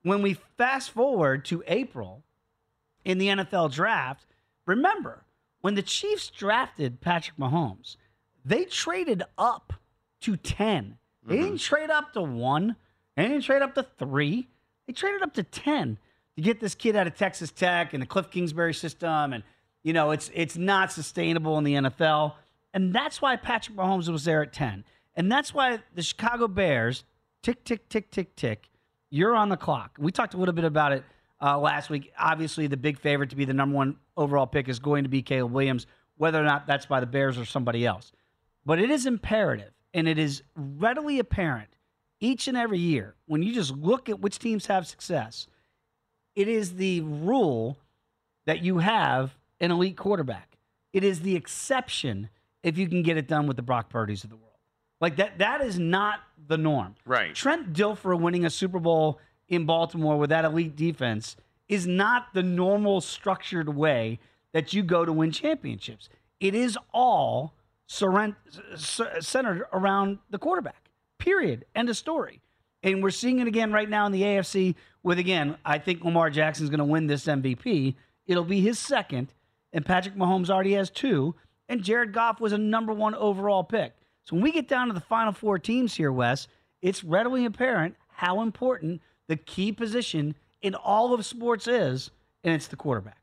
[0.02, 2.22] when we fast forward to April
[3.04, 4.26] in the NFL draft,
[4.66, 5.24] remember,
[5.60, 7.96] when the Chiefs drafted Patrick Mahomes,
[8.44, 9.72] they traded up
[10.22, 10.98] to 10.
[11.26, 11.56] They didn't mm-hmm.
[11.56, 12.76] trade up to one.
[13.16, 14.48] They didn't trade up to three.
[14.86, 15.98] They traded up to 10
[16.36, 19.32] to get this kid out of Texas Tech and the Cliff Kingsbury system.
[19.32, 19.42] And,
[19.84, 22.34] you know, it's it's not sustainable in the NFL.
[22.72, 24.84] And that's why Patrick Mahomes was there at 10.
[25.14, 27.04] And that's why the Chicago Bears,
[27.42, 28.68] tick, tick, tick, tick, tick,
[29.10, 29.96] you're on the clock.
[29.96, 31.04] We talked a little bit about it
[31.40, 32.12] uh, last week.
[32.18, 35.22] Obviously, the big favorite to be the number one overall pick is going to be
[35.22, 38.10] Caleb Williams, whether or not that's by the Bears or somebody else.
[38.66, 41.68] But it is imperative and it is readily apparent
[42.18, 45.46] each and every year when you just look at which teams have success,
[46.34, 47.78] it is the rule
[48.46, 50.56] that you have an elite quarterback.
[50.92, 52.28] It is the exception
[52.62, 54.50] if you can get it done with the Brock Purdy's of the world.
[55.00, 56.94] Like that that is not the norm.
[57.04, 57.34] Right.
[57.34, 61.36] Trent Dilfer winning a Super Bowl in Baltimore with that elite defense
[61.68, 64.18] is not the normal structured way
[64.52, 66.08] that you go to win championships.
[66.40, 67.54] It is all
[67.88, 68.36] surrend-
[69.22, 70.90] centered around the quarterback.
[71.18, 71.64] Period.
[71.74, 72.40] End of story.
[72.82, 76.30] And we're seeing it again right now in the AFC with again, I think Lamar
[76.30, 77.94] Jackson's going to win this MVP.
[78.26, 79.32] It'll be his second,
[79.74, 81.34] and Patrick Mahomes already has two,
[81.68, 83.92] and Jared Goff was a number one overall pick.
[84.24, 86.48] So when we get down to the final four teams here, Wes,
[86.80, 92.10] it's readily apparent how important the key position in all of sports is,
[92.42, 93.18] and it's the quarterback.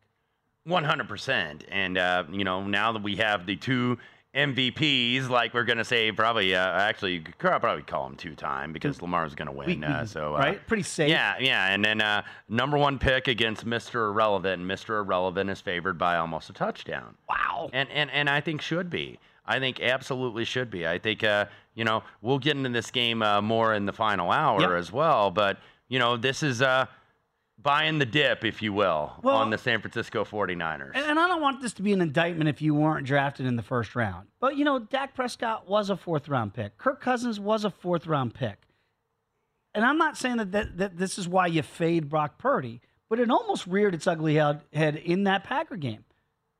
[0.68, 1.64] 100%.
[1.70, 3.98] And, uh, you know, now that we have the two
[4.36, 8.34] MVPs, like we're going to say, probably, uh, actually, you could probably call them two
[8.34, 9.84] time because Lamar's going to win.
[9.84, 10.68] Uh, so, uh, right?
[10.68, 11.10] Pretty safe.
[11.10, 11.74] Yeah, yeah.
[11.74, 14.10] And then uh, number one pick against Mr.
[14.10, 14.62] Irrelevant.
[14.62, 15.00] And Mr.
[15.02, 17.16] Irrelevant is favored by almost a touchdown.
[17.30, 17.70] Wow.
[17.74, 19.20] And, and, and I think should be.
[19.46, 20.88] I think absolutely should be.
[20.88, 24.32] I think, uh, you know, we'll get into this game uh, more in the final
[24.32, 24.72] hour Yep.
[24.72, 25.30] as well.
[25.30, 25.58] But,
[25.90, 26.86] you know, this is uh,
[27.64, 30.92] buying the dip, if you will, Well- on the San Francisco 49ers.
[30.96, 33.56] And, and I don't want this to be an indictment if you weren't drafted in
[33.56, 34.28] the first round.
[34.40, 36.78] But, you know, Dak Prescott was a fourth round pick.
[36.78, 38.58] Kirk Cousins was a fourth round pick.
[39.74, 43.20] And I'm not saying that, that, that this is why you fade Brock Purdy, but
[43.20, 46.04] it almost reared its ugly head, head in that Packer game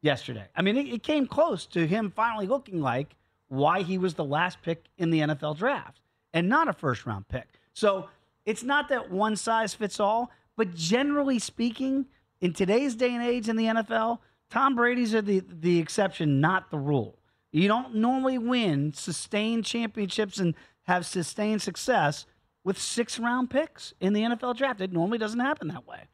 [0.02, 0.46] yesterday.
[0.56, 3.16] I mean, it, it came close to him finally looking like
[3.50, 6.00] why he was the last pick in the NFL draft
[6.34, 7.48] and not a first round pick.
[7.74, 8.10] So
[8.46, 12.06] it's not that one size fits all, but generally speaking,
[12.40, 16.72] in today's day and age in the NFL, Tom Brady's are the, the exception, not
[16.72, 17.18] the rule.
[17.52, 22.26] You don't normally win sustained championships and have sustained success
[22.64, 24.82] with six round picks in the NFL draft.
[24.82, 26.08] It normally doesn't happen that way.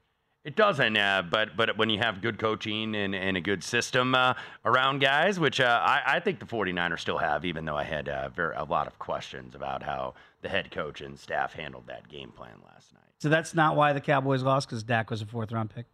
[0.44, 4.16] It doesn't, uh, but but when you have good coaching and, and a good system
[4.16, 4.34] uh,
[4.64, 8.08] around guys, which uh, I, I think the 49ers still have, even though I had
[8.08, 12.08] uh, very, a lot of questions about how the head coach and staff handled that
[12.08, 13.07] game plan last night.
[13.20, 15.86] So that's not why the Cowboys lost because Dak was a fourth round pick.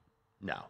[0.42, 0.64] No.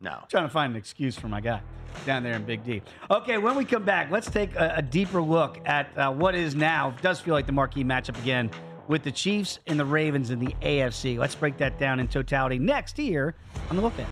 [0.00, 0.18] No.
[0.28, 1.60] Trying to find an excuse for my guy
[2.04, 2.82] down there in Big D.
[3.10, 6.54] Okay, when we come back, let's take a, a deeper look at uh, what is
[6.54, 8.50] now, does feel like the marquee matchup again
[8.88, 11.18] with the Chiefs and the Ravens in the AFC.
[11.18, 13.36] Let's break that down in totality next here
[13.70, 14.11] on the Look Ahead.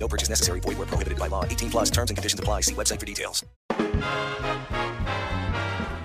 [0.00, 0.60] No purchase necessary.
[0.60, 1.44] Void where prohibited by law.
[1.44, 2.62] 18 plus terms and conditions apply.
[2.62, 3.44] See website for details.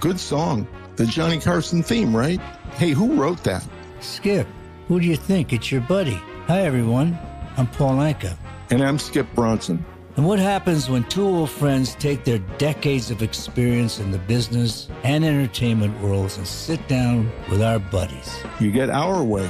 [0.02, 0.68] Good song.
[0.98, 2.40] The Johnny Carson theme, right?
[2.76, 3.66] Hey, who wrote that?
[4.02, 4.48] Skip,
[4.88, 5.52] who do you think?
[5.52, 6.20] It's your buddy.
[6.48, 7.18] Hi, everyone.
[7.58, 8.38] I'm Paul Anka.
[8.70, 9.84] And I'm Skip Bronson.
[10.16, 14.88] And what happens when two old friends take their decades of experience in the business
[15.04, 18.40] and entertainment worlds and sit down with our buddies?
[18.60, 19.50] You get Our Way,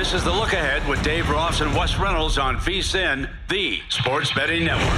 [0.00, 4.32] This is the look ahead with Dave Ross and Wes Reynolds on VSIN, the Sports
[4.32, 4.88] Betting Network.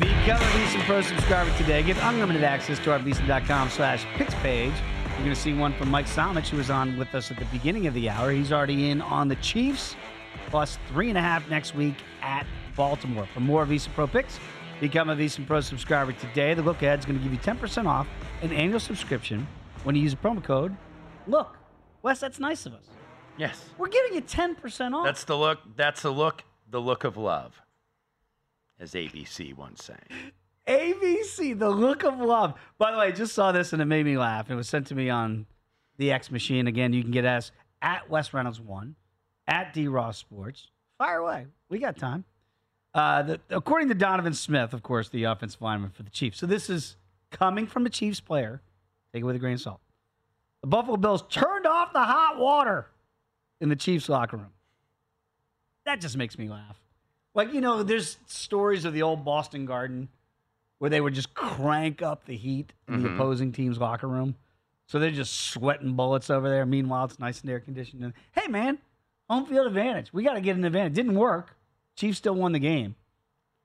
[0.00, 1.82] Become a VSIN Pro subscriber today.
[1.82, 4.72] Get unlimited access to our VSIN.com slash picks page.
[5.04, 7.44] You're going to see one from Mike Somich, who was on with us at the
[7.52, 8.30] beginning of the hour.
[8.30, 9.96] He's already in on the Chiefs,
[10.46, 13.28] plus three and a half next week at Baltimore.
[13.34, 14.40] For more VSIN Pro picks,
[14.80, 16.54] become a VSIN Pro subscriber today.
[16.54, 18.08] The look ahead is going to give you 10% off
[18.40, 19.46] an annual subscription
[19.86, 20.76] when you use a promo code.
[21.28, 21.56] Look,
[22.02, 22.86] Wes, that's nice of us.
[23.38, 23.70] Yes.
[23.78, 25.04] We're giving you 10% off.
[25.04, 25.60] That's the look.
[25.76, 26.42] That's the look.
[26.68, 27.62] The look of love,
[28.80, 30.02] as ABC once sang.
[30.66, 32.54] ABC, the look of love.
[32.76, 34.50] By the way, I just saw this and it made me laugh.
[34.50, 35.46] It was sent to me on
[35.96, 36.66] the X machine.
[36.66, 38.96] Again, you can get us at Wes Reynolds one,
[39.46, 40.72] at D Ross Sports.
[40.98, 41.46] Fire away.
[41.68, 42.24] We got time.
[42.92, 46.38] Uh, the, according to Donovan Smith, of course, the offensive lineman for the Chiefs.
[46.38, 46.96] So this is
[47.30, 48.60] coming from a Chiefs player.
[49.16, 49.80] Take it with a grain of salt.
[50.60, 52.86] The Buffalo Bills turned off the hot water
[53.62, 54.52] in the Chiefs locker room.
[55.86, 56.78] That just makes me laugh.
[57.32, 60.10] Like, you know, there's stories of the old Boston Garden
[60.80, 63.14] where they would just crank up the heat in the Mhm.
[63.14, 64.34] opposing team's locker room.
[64.86, 66.66] So they're just sweating bullets over there.
[66.66, 68.04] Meanwhile, it's nice and air conditioned.
[68.04, 68.76] And, hey, man,
[69.30, 70.12] home field advantage.
[70.12, 70.92] We got to get an advantage.
[70.92, 71.56] Didn't work.
[71.94, 72.96] Chiefs still won the game.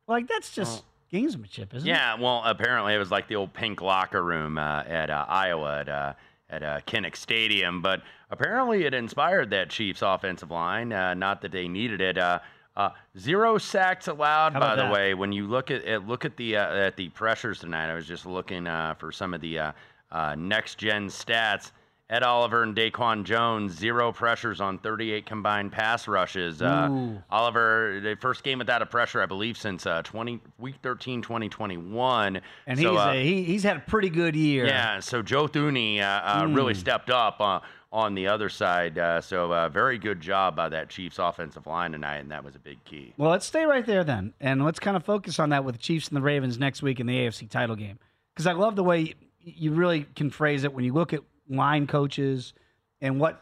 [0.07, 1.91] Like, that's just gamesmanship, isn't it?
[1.91, 5.81] Yeah, well, apparently it was like the old pink locker room uh, at uh, Iowa
[5.81, 6.13] at, uh,
[6.49, 10.91] at uh, Kinnick Stadium, but apparently it inspired that Chiefs offensive line.
[10.91, 12.17] Uh, not that they needed it.
[12.17, 12.39] Uh,
[12.75, 14.93] uh, zero sacks allowed, by the that?
[14.93, 15.13] way.
[15.13, 18.07] When you look at, at look at the uh, at the pressures tonight, I was
[18.07, 19.71] just looking uh, for some of the uh,
[20.11, 21.71] uh, next gen stats.
[22.11, 26.61] Ed Oliver and Daquan Jones, zero pressures on 38 combined pass rushes.
[26.61, 31.21] Uh, Oliver, the first game without a pressure, I believe, since uh, 20 week 13,
[31.21, 32.41] 2021.
[32.67, 34.65] And So, he's, uh, a, he, he's had a pretty good year.
[34.65, 36.77] yeah, so Joe Thuney uh, uh, really Mm.
[36.77, 37.61] stepped up uh,
[37.93, 38.97] on the other side.
[38.99, 42.55] Uh, so uh, very good job by that Chiefs offensive line tonight, and that was
[42.55, 43.13] a big key.
[43.17, 45.81] Well, let's stay right there then, and let's kind of focus on that with the
[45.81, 47.99] Chiefs and the Ravens next week in the AFC title game.
[48.33, 51.21] Because I love the way you really can phrase it when you look at
[51.51, 52.53] line coaches
[53.01, 53.41] and what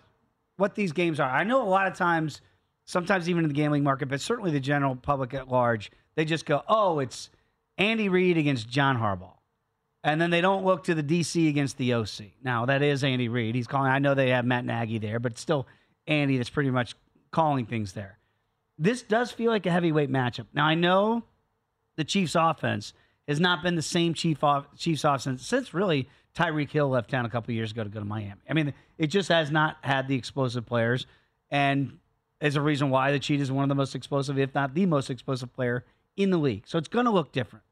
[0.58, 1.30] what these games are.
[1.30, 2.42] I know a lot of times,
[2.86, 6.46] sometimes even in the gambling market, but certainly the general public at large, they just
[6.46, 7.30] go, "Oh, it's
[7.78, 9.38] Andy Reid against John Harbaugh,"
[10.04, 12.34] and then they don't look to the DC against the OC.
[12.44, 13.56] Now that is Andy Reid.
[13.56, 13.92] He's calling.
[13.92, 15.66] I know they have Matt Nagy there, but still
[16.08, 16.96] Andy that's pretty much
[17.32, 18.20] calling things there
[18.80, 20.48] this does feel like a heavyweight matchup.
[20.54, 21.24] Now I know
[21.98, 22.94] the Chiefs' offense
[23.28, 26.08] has not been the same Chief off, Chiefs' offense since really
[26.40, 28.42] Tyreek Hill left town a couple years ago to go to Miami.
[28.50, 31.06] I mean, it just has not had the explosive players,
[31.52, 32.00] and
[32.40, 34.86] is a reason why the Chiefs is one of the most explosive, if not the
[34.86, 35.84] most explosive player
[36.16, 36.64] in the league.
[36.66, 37.66] So it's going to look different.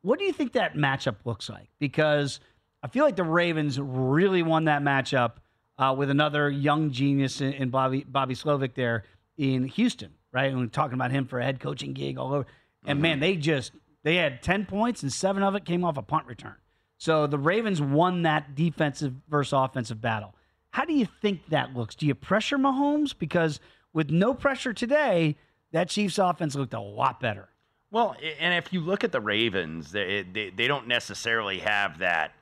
[0.00, 1.68] What do you think that matchup looks like?
[1.78, 2.40] Because
[2.82, 5.32] I feel like the Ravens really won that matchup
[5.76, 9.04] uh, with another young genius in, in Bobby Bobby Slowik there
[9.36, 10.50] in Houston, right?
[10.50, 12.46] And we're talking about him for a head coaching gig all over.
[12.86, 16.02] And man, they just they had ten points and seven of it came off a
[16.02, 16.56] punt return.
[16.98, 20.34] So the Ravens won that defensive versus offensive battle.
[20.70, 21.94] How do you think that looks?
[21.94, 23.14] Do you pressure Mahomes?
[23.16, 23.60] Because
[23.92, 25.36] with no pressure today,
[25.72, 27.48] that Chiefs offense looked a lot better.
[27.90, 32.32] Well, and if you look at the Ravens, they, they, they don't necessarily have that,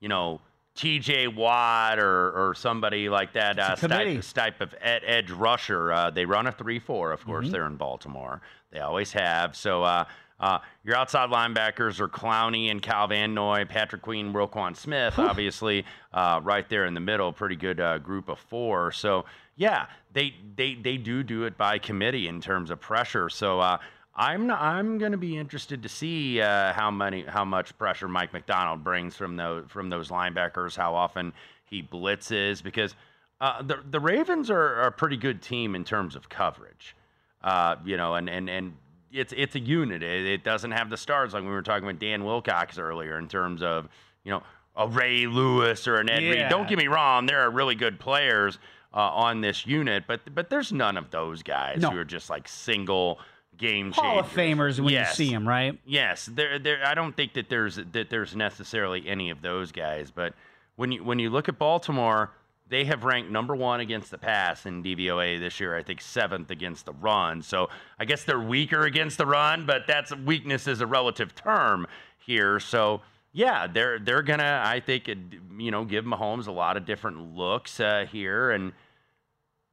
[0.00, 0.40] you know,
[0.74, 1.28] T.J.
[1.28, 4.16] Watt or, or somebody like that uh, It's a committee.
[4.16, 5.92] type, type of ed, edge rusher.
[5.92, 7.48] Uh, they run a 3-4, of course.
[7.48, 7.50] Mhm.
[7.50, 8.40] They're in Baltimore.
[8.70, 9.56] They always have.
[9.56, 10.04] So uh,
[10.38, 15.84] uh, your outside linebackers are Clowney and Cal Van Noy, Patrick Queen, Roquan Smith, obviously
[16.12, 17.32] uh, right there in the middle.
[17.32, 18.92] Pretty good uh, group of four.
[18.92, 19.24] So
[19.56, 23.30] yeah, they they they do do it by committee in terms of pressure.
[23.30, 23.78] So uh,
[24.14, 28.08] I'm not, I'm going to be interested to see uh, how many how much pressure
[28.08, 31.32] Mike Macdonald brings from those from those linebackers, how often
[31.64, 32.94] he blitzes because
[33.40, 36.94] uh, the the Ravens are, are a pretty good team in terms of coverage.
[37.42, 38.74] Uh, you know, and and and
[39.16, 40.02] it's it's a unit.
[40.02, 43.28] It, it doesn't have the stars like we were talking about Dan Wilcox earlier in
[43.28, 43.88] terms of
[44.24, 44.42] you know
[44.76, 46.46] a Ray Lewis or an Ed Reed.
[46.50, 48.58] Don't get me wrong, there are really good players
[48.94, 51.90] uh, on this unit, but but there's none of those guys No.
[51.90, 53.18] who are just like single
[53.56, 54.78] game Hall of changers.
[54.78, 55.18] Famers when Yes.
[55.18, 55.78] you see them, right?
[55.86, 56.84] Yes, there, there.
[56.86, 60.34] I don't think that there's that there's necessarily any of those guys, but
[60.76, 62.32] when you when you look at Baltimore,
[62.68, 65.76] they have ranked number one against the pass in DVOA this year.
[65.76, 67.42] I think seventh against the run.
[67.42, 71.86] So I guess they're weaker against the run, but that's weakness is a relative term
[72.18, 72.58] here.
[72.58, 73.02] So
[73.32, 77.78] yeah, they're they're gonna I think you know give Mahomes a lot of different looks
[77.78, 78.72] uh, here and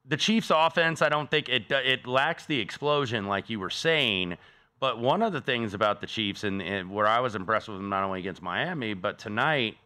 [0.06, 4.38] the Chiefs' offense, I don't think it it lacks the explosion like you were saying.
[4.80, 7.78] But one of the things about the Chiefs, and, and where I was impressed with
[7.78, 9.78] them not only against Miami, but tonight,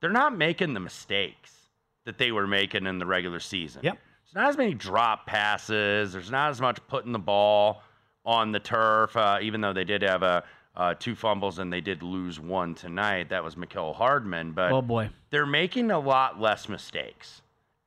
[0.00, 1.55] they're not making the mistakes
[2.06, 3.82] that they were making in the regular season.
[3.84, 3.98] Yep.
[4.24, 6.12] There's not as many drop passes.
[6.14, 7.82] There's not as much putting the ball
[8.24, 10.42] on the turf, uh, even though they did have a,
[10.76, 13.28] uh, two fumbles and they did lose one tonight.
[13.28, 14.52] That was Mecole Hardman.
[14.52, 15.10] But Oh boy.
[15.30, 17.42] they're making a lot less mistakes.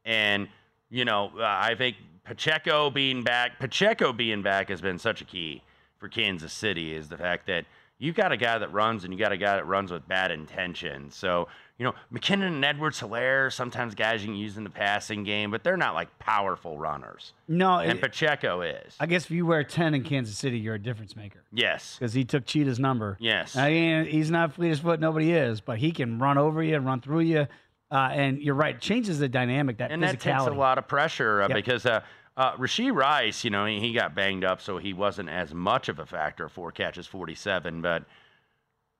[0.05, 0.47] And,
[0.89, 5.25] you know, uh, I think Pacheco being back, Pacheco being back has been such a
[5.25, 5.61] key
[5.97, 7.65] for Kansas City is the fact that
[7.99, 10.31] you got a guy that runs and you got a guy that runs with bad
[10.31, 11.15] intentions.
[11.15, 11.47] So,
[11.79, 15.63] you know, McKinnon and Edwards-Helaire, sometimes guys you can use in the passing game, but
[15.63, 17.33] they're not like powerful runners.
[17.47, 18.95] No, And it- Pacheco is.
[18.99, 21.41] I guess if you wear 10 in Kansas City, you're a difference maker.
[21.53, 21.95] Yes.
[21.97, 23.15] Because he took Cheetah's number.
[23.21, 23.55] Yes.
[23.55, 26.75] I mean, he's not fleet as foot, nobody is, but he can run over you,
[26.75, 27.47] and run through you.
[27.91, 30.11] Uh, and you're right, changes the dynamic, that and physicality.
[30.11, 31.55] that takes a lot of pressure uh, Yep.
[31.55, 32.01] because uh,
[32.37, 35.89] uh, Rashee Rice, you know, he, he got banged up, so he wasn't as much
[35.89, 36.47] of a factor.
[36.49, 38.03] Four catches, 47, but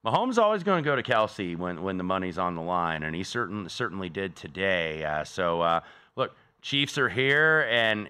[0.06, 3.16] Mahomes always going to go to Kelsey when when the money's on the line, and
[3.16, 5.04] he certain certainly did today.
[5.04, 5.80] Uh, so uh,
[6.16, 6.36] look.
[6.62, 8.10] Chiefs are here, and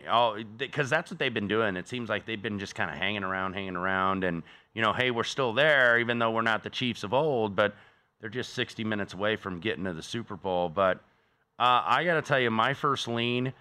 [0.58, 1.76] because that's what they've been doing.
[1.76, 4.42] It seems like they've been just kind of hanging around, hanging around, and
[4.74, 7.76] you know, hey, we're still there, even though we're not the Chiefs of old, but
[8.20, 10.70] they're just 60 minutes away from getting to the Super Bowl.
[10.70, 10.98] But
[11.60, 13.54] uh, I got to tell you, my first lean,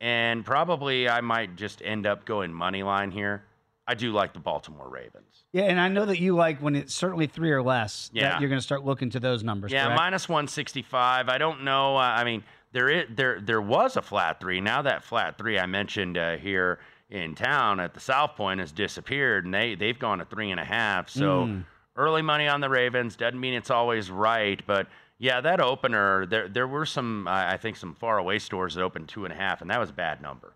[0.00, 3.44] and probably I might just end up going money line here.
[3.90, 5.42] I do like the Baltimore Ravens.
[5.50, 8.30] Yeah, and I know that you like when it's certainly three or less, Yeah.
[8.30, 9.72] that you're going to start looking to those numbers.
[9.72, 11.28] Yeah, minus 165.
[11.28, 11.96] I don't know.
[11.96, 14.60] Uh, I mean, there is there there was a flat three.
[14.60, 16.78] Now that flat three I mentioned uh, here
[17.10, 20.60] in town at the South Point has disappeared, and they they've gone to three and
[20.60, 21.08] a half.
[21.10, 21.64] So Mm.
[21.96, 24.86] early money on the Ravens doesn't mean it's always right, but
[25.18, 28.82] yeah, that opener there there were some I I think some far away stores that
[28.84, 30.52] opened two and a half, and that was a bad number.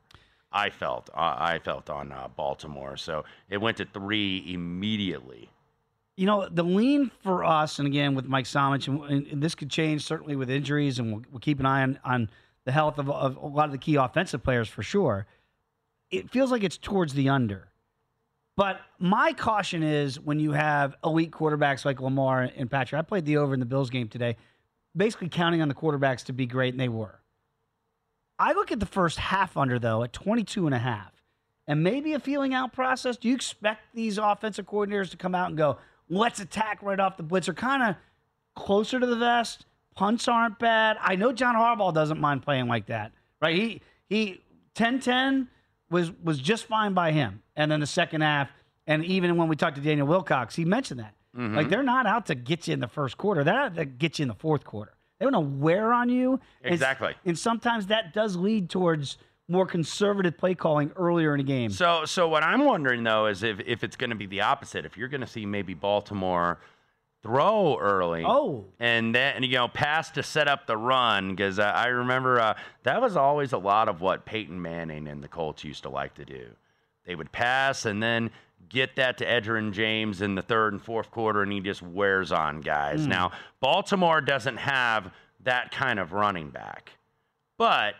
[0.55, 5.51] I felt uh, I felt on uh, Baltimore, so it went to three immediately.
[6.17, 9.69] You know, the lean for us, and again with Mike Somich, and, and this could
[9.69, 12.31] change certainly with injuries, and we'll, we'll keep an eye on, on
[12.65, 15.27] the health of, of a lot of the key offensive players for sure.
[16.13, 17.69] It feels like it's towards the under.
[18.57, 23.01] But my caution is when you have elite quarterbacks like Lamar and Patrick.
[23.01, 24.37] I played the over in the Bills game today,
[24.97, 27.19] basically counting on the quarterbacks to be great, and they were.
[28.39, 31.13] I look at the first half under, though, at 22 and a half.
[31.67, 33.17] And maybe a feeling out process.
[33.17, 35.79] Do you expect these offensive coordinators to come out and go,
[36.11, 37.49] let's attack right off the blitz?
[37.49, 37.97] Or kind of
[38.55, 39.65] closer to the vest.
[39.95, 40.97] Punts aren't bad.
[41.01, 43.55] I know John Harbaugh doesn't mind playing like that, right?
[43.55, 44.41] He he
[44.75, 45.47] 10-10
[45.89, 47.43] was was just fine by him.
[47.57, 48.51] And then the second half,
[48.89, 51.15] and even when we talked to Daniel Wilcox, he mentioned that.
[51.37, 51.55] Mhm.
[51.55, 53.45] Like they're not out to get you in the first quarter.
[53.45, 54.93] They're out to get you in the fourth quarter.
[55.19, 56.41] They want to wear on you.
[56.63, 57.15] Exactly.
[57.25, 61.71] And sometimes that does lead towards more conservative play calling earlier in a game.
[61.71, 64.85] So, so what I'm wondering though is if, if it's going to be the opposite.
[64.87, 66.61] If you're going to see maybe Baltimore
[67.23, 68.67] throw early, Oh.
[68.81, 72.55] and then you know pass to set up the run, because uh, I remember uh,
[72.83, 76.15] that was always a lot of what Peyton Manning and the Colts used to like
[76.15, 76.49] to do.
[77.07, 78.31] They would pass and then
[78.69, 82.33] get that to Edgerrin James in the third and fourth quarter, and he just wears
[82.33, 83.03] on guys.
[83.03, 83.09] Mm.
[83.09, 85.13] Now, Baltimore doesn't have
[85.45, 86.91] that kind of running back,
[87.59, 87.95] but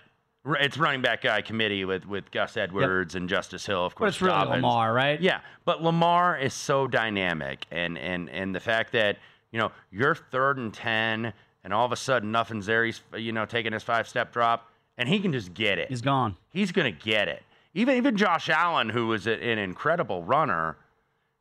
[0.47, 4.07] it's running back guy committee with, with Gus Edwards and Justice Hill, of course.
[4.07, 4.63] But it's really Dobbins.
[4.63, 5.21] Lamar, right?
[5.21, 9.19] Yeah, but Lamar is so dynamic, and and and the fact that
[9.53, 11.33] you know you're third and ten,
[11.65, 12.85] and all of a sudden nothing's there.
[12.85, 15.89] He's you know taking his five step drop, and he can just get it.
[15.89, 16.37] He's gone.
[16.51, 17.43] He's gonna get it.
[17.75, 20.77] Even even Josh Allen, who was an incredible runner,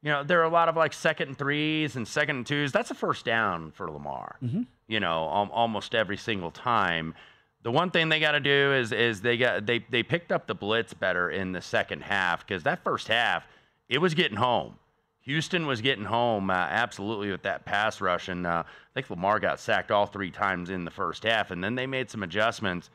[0.01, 2.71] you know there are a lot of like second and threes and second and twos.
[2.71, 4.37] That's a first down for Lamar.
[4.43, 4.65] Mhm.
[4.87, 7.13] You know, al- almost every single time.
[7.61, 10.47] The one thing they got to do is is they got they they picked up
[10.47, 13.45] the blitz better in the second half because that first half
[13.87, 14.79] it was getting home.
[15.21, 19.39] Houston was getting home uh, absolutely with that pass rush, and uh, I think Lamar
[19.39, 22.89] got sacked all three times in the first half, and then they made some adjustments.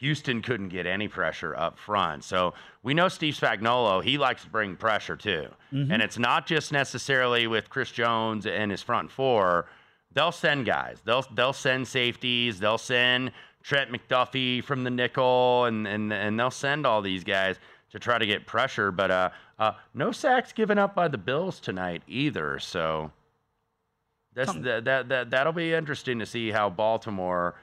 [0.00, 2.24] Houston couldn't get any pressure up front.
[2.24, 5.48] So we know Steve Spagnuolo, he likes to bring pressure too.
[5.72, 5.92] Mm-hmm.
[5.92, 9.66] And it's not just necessarily with Chris Jones and his front four.
[10.12, 10.98] They'll send guys.
[11.04, 12.58] They'll they'll send safeties.
[12.58, 13.32] They'll send
[13.62, 17.56] Trent McDuffie from the nickel, and and and they'll send all these guys
[17.90, 18.90] to try to get pressure.
[18.90, 22.58] But uh, uh no sacks given up by the Bills tonight either.
[22.58, 23.12] So
[24.32, 27.54] that's that that that that'll be interesting to see how Baltimore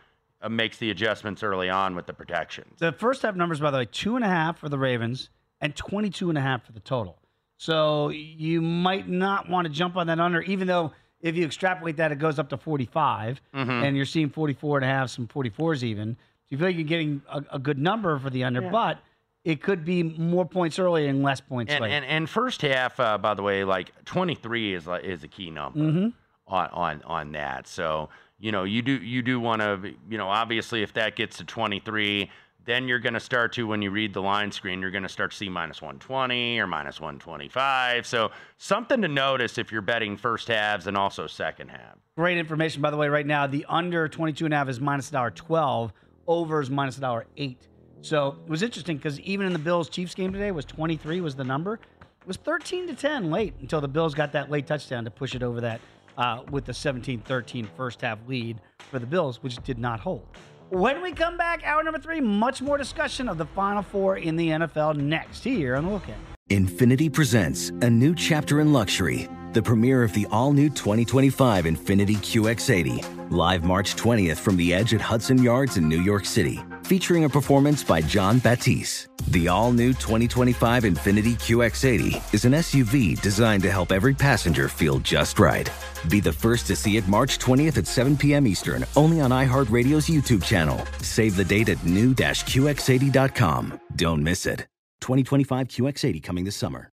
[0.41, 2.65] uh, makes the adjustments early on with the protection.
[2.77, 5.29] The first half numbers, by the way, two and a half for the Ravens
[5.61, 7.17] and 22 and a half for the total.
[7.57, 11.97] So you might not want to jump on that under, even though if you extrapolate
[11.97, 13.83] that, it goes up to 45, Mhm.
[13.83, 16.15] and you're seeing 44 and a half, some 44s even.
[16.15, 18.69] So you feel like you're getting a, a good number for the under, Yeah.
[18.69, 18.99] but
[19.43, 21.91] it could be more points early and less points And, late.
[21.91, 25.79] and and first half, uh, by the way, like 23 is is a key number
[25.79, 26.13] Mhm.
[26.45, 27.65] on on on that.
[27.67, 28.09] So
[28.39, 31.43] you know you do you do want to you know obviously if that gets to
[31.43, 32.29] 23,
[32.67, 35.09] then you're going to start to when you read the line screen, you're going to
[35.09, 38.05] start to see minus 120 or minus 125.
[38.05, 41.95] So something to notice if you're betting first halves and also second half.
[42.17, 43.47] Great information, by the way, right now.
[43.47, 45.91] The under 22 and a half is minus $1.12.
[46.27, 47.55] Over is minus $1.08.
[48.01, 51.35] So it was interesting because even in the Bills Chiefs game today was 23 was
[51.35, 51.75] the number.
[51.75, 55.35] It was 13 to 10 late until the Bills got that late touchdown to push
[55.35, 55.79] it over that
[56.17, 58.59] uh, with the 17-13 first half lead
[58.89, 60.25] for the Bills, which did not hold.
[60.69, 64.35] When we come back, hour number three, much more discussion of the Final Four in
[64.35, 66.15] the NFL next here on the Lookout.
[66.49, 72.15] Infiniti presents a new chapter in luxury, the premiere of the all new 2025 Infiniti
[72.17, 77.25] QX80, live March 20th from the edge at Hudson Yards in New York City, featuring
[77.25, 79.09] a performance by Jon Batiste.
[79.27, 84.99] The all new 2025 Infiniti QX80 is an SUV designed to help every passenger feel
[84.99, 85.69] just right.
[86.09, 88.47] Be the first to see it March 20th at 7 p.m.
[88.47, 90.79] Eastern, only on iHeartRadio's YouTube channel.
[91.01, 93.81] Save the date at new-QX80.com.
[93.97, 94.59] Don't miss it.
[95.01, 96.89] 2025 QX80 coming this summer.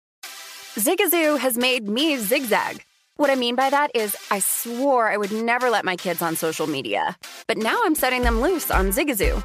[0.76, 2.84] Zigazoo has made me zigzag.
[3.16, 6.36] What I mean by that is, I swore I would never let my kids on
[6.36, 7.18] social media,
[7.49, 9.45] but now I'm setting them loose on Zigazoo.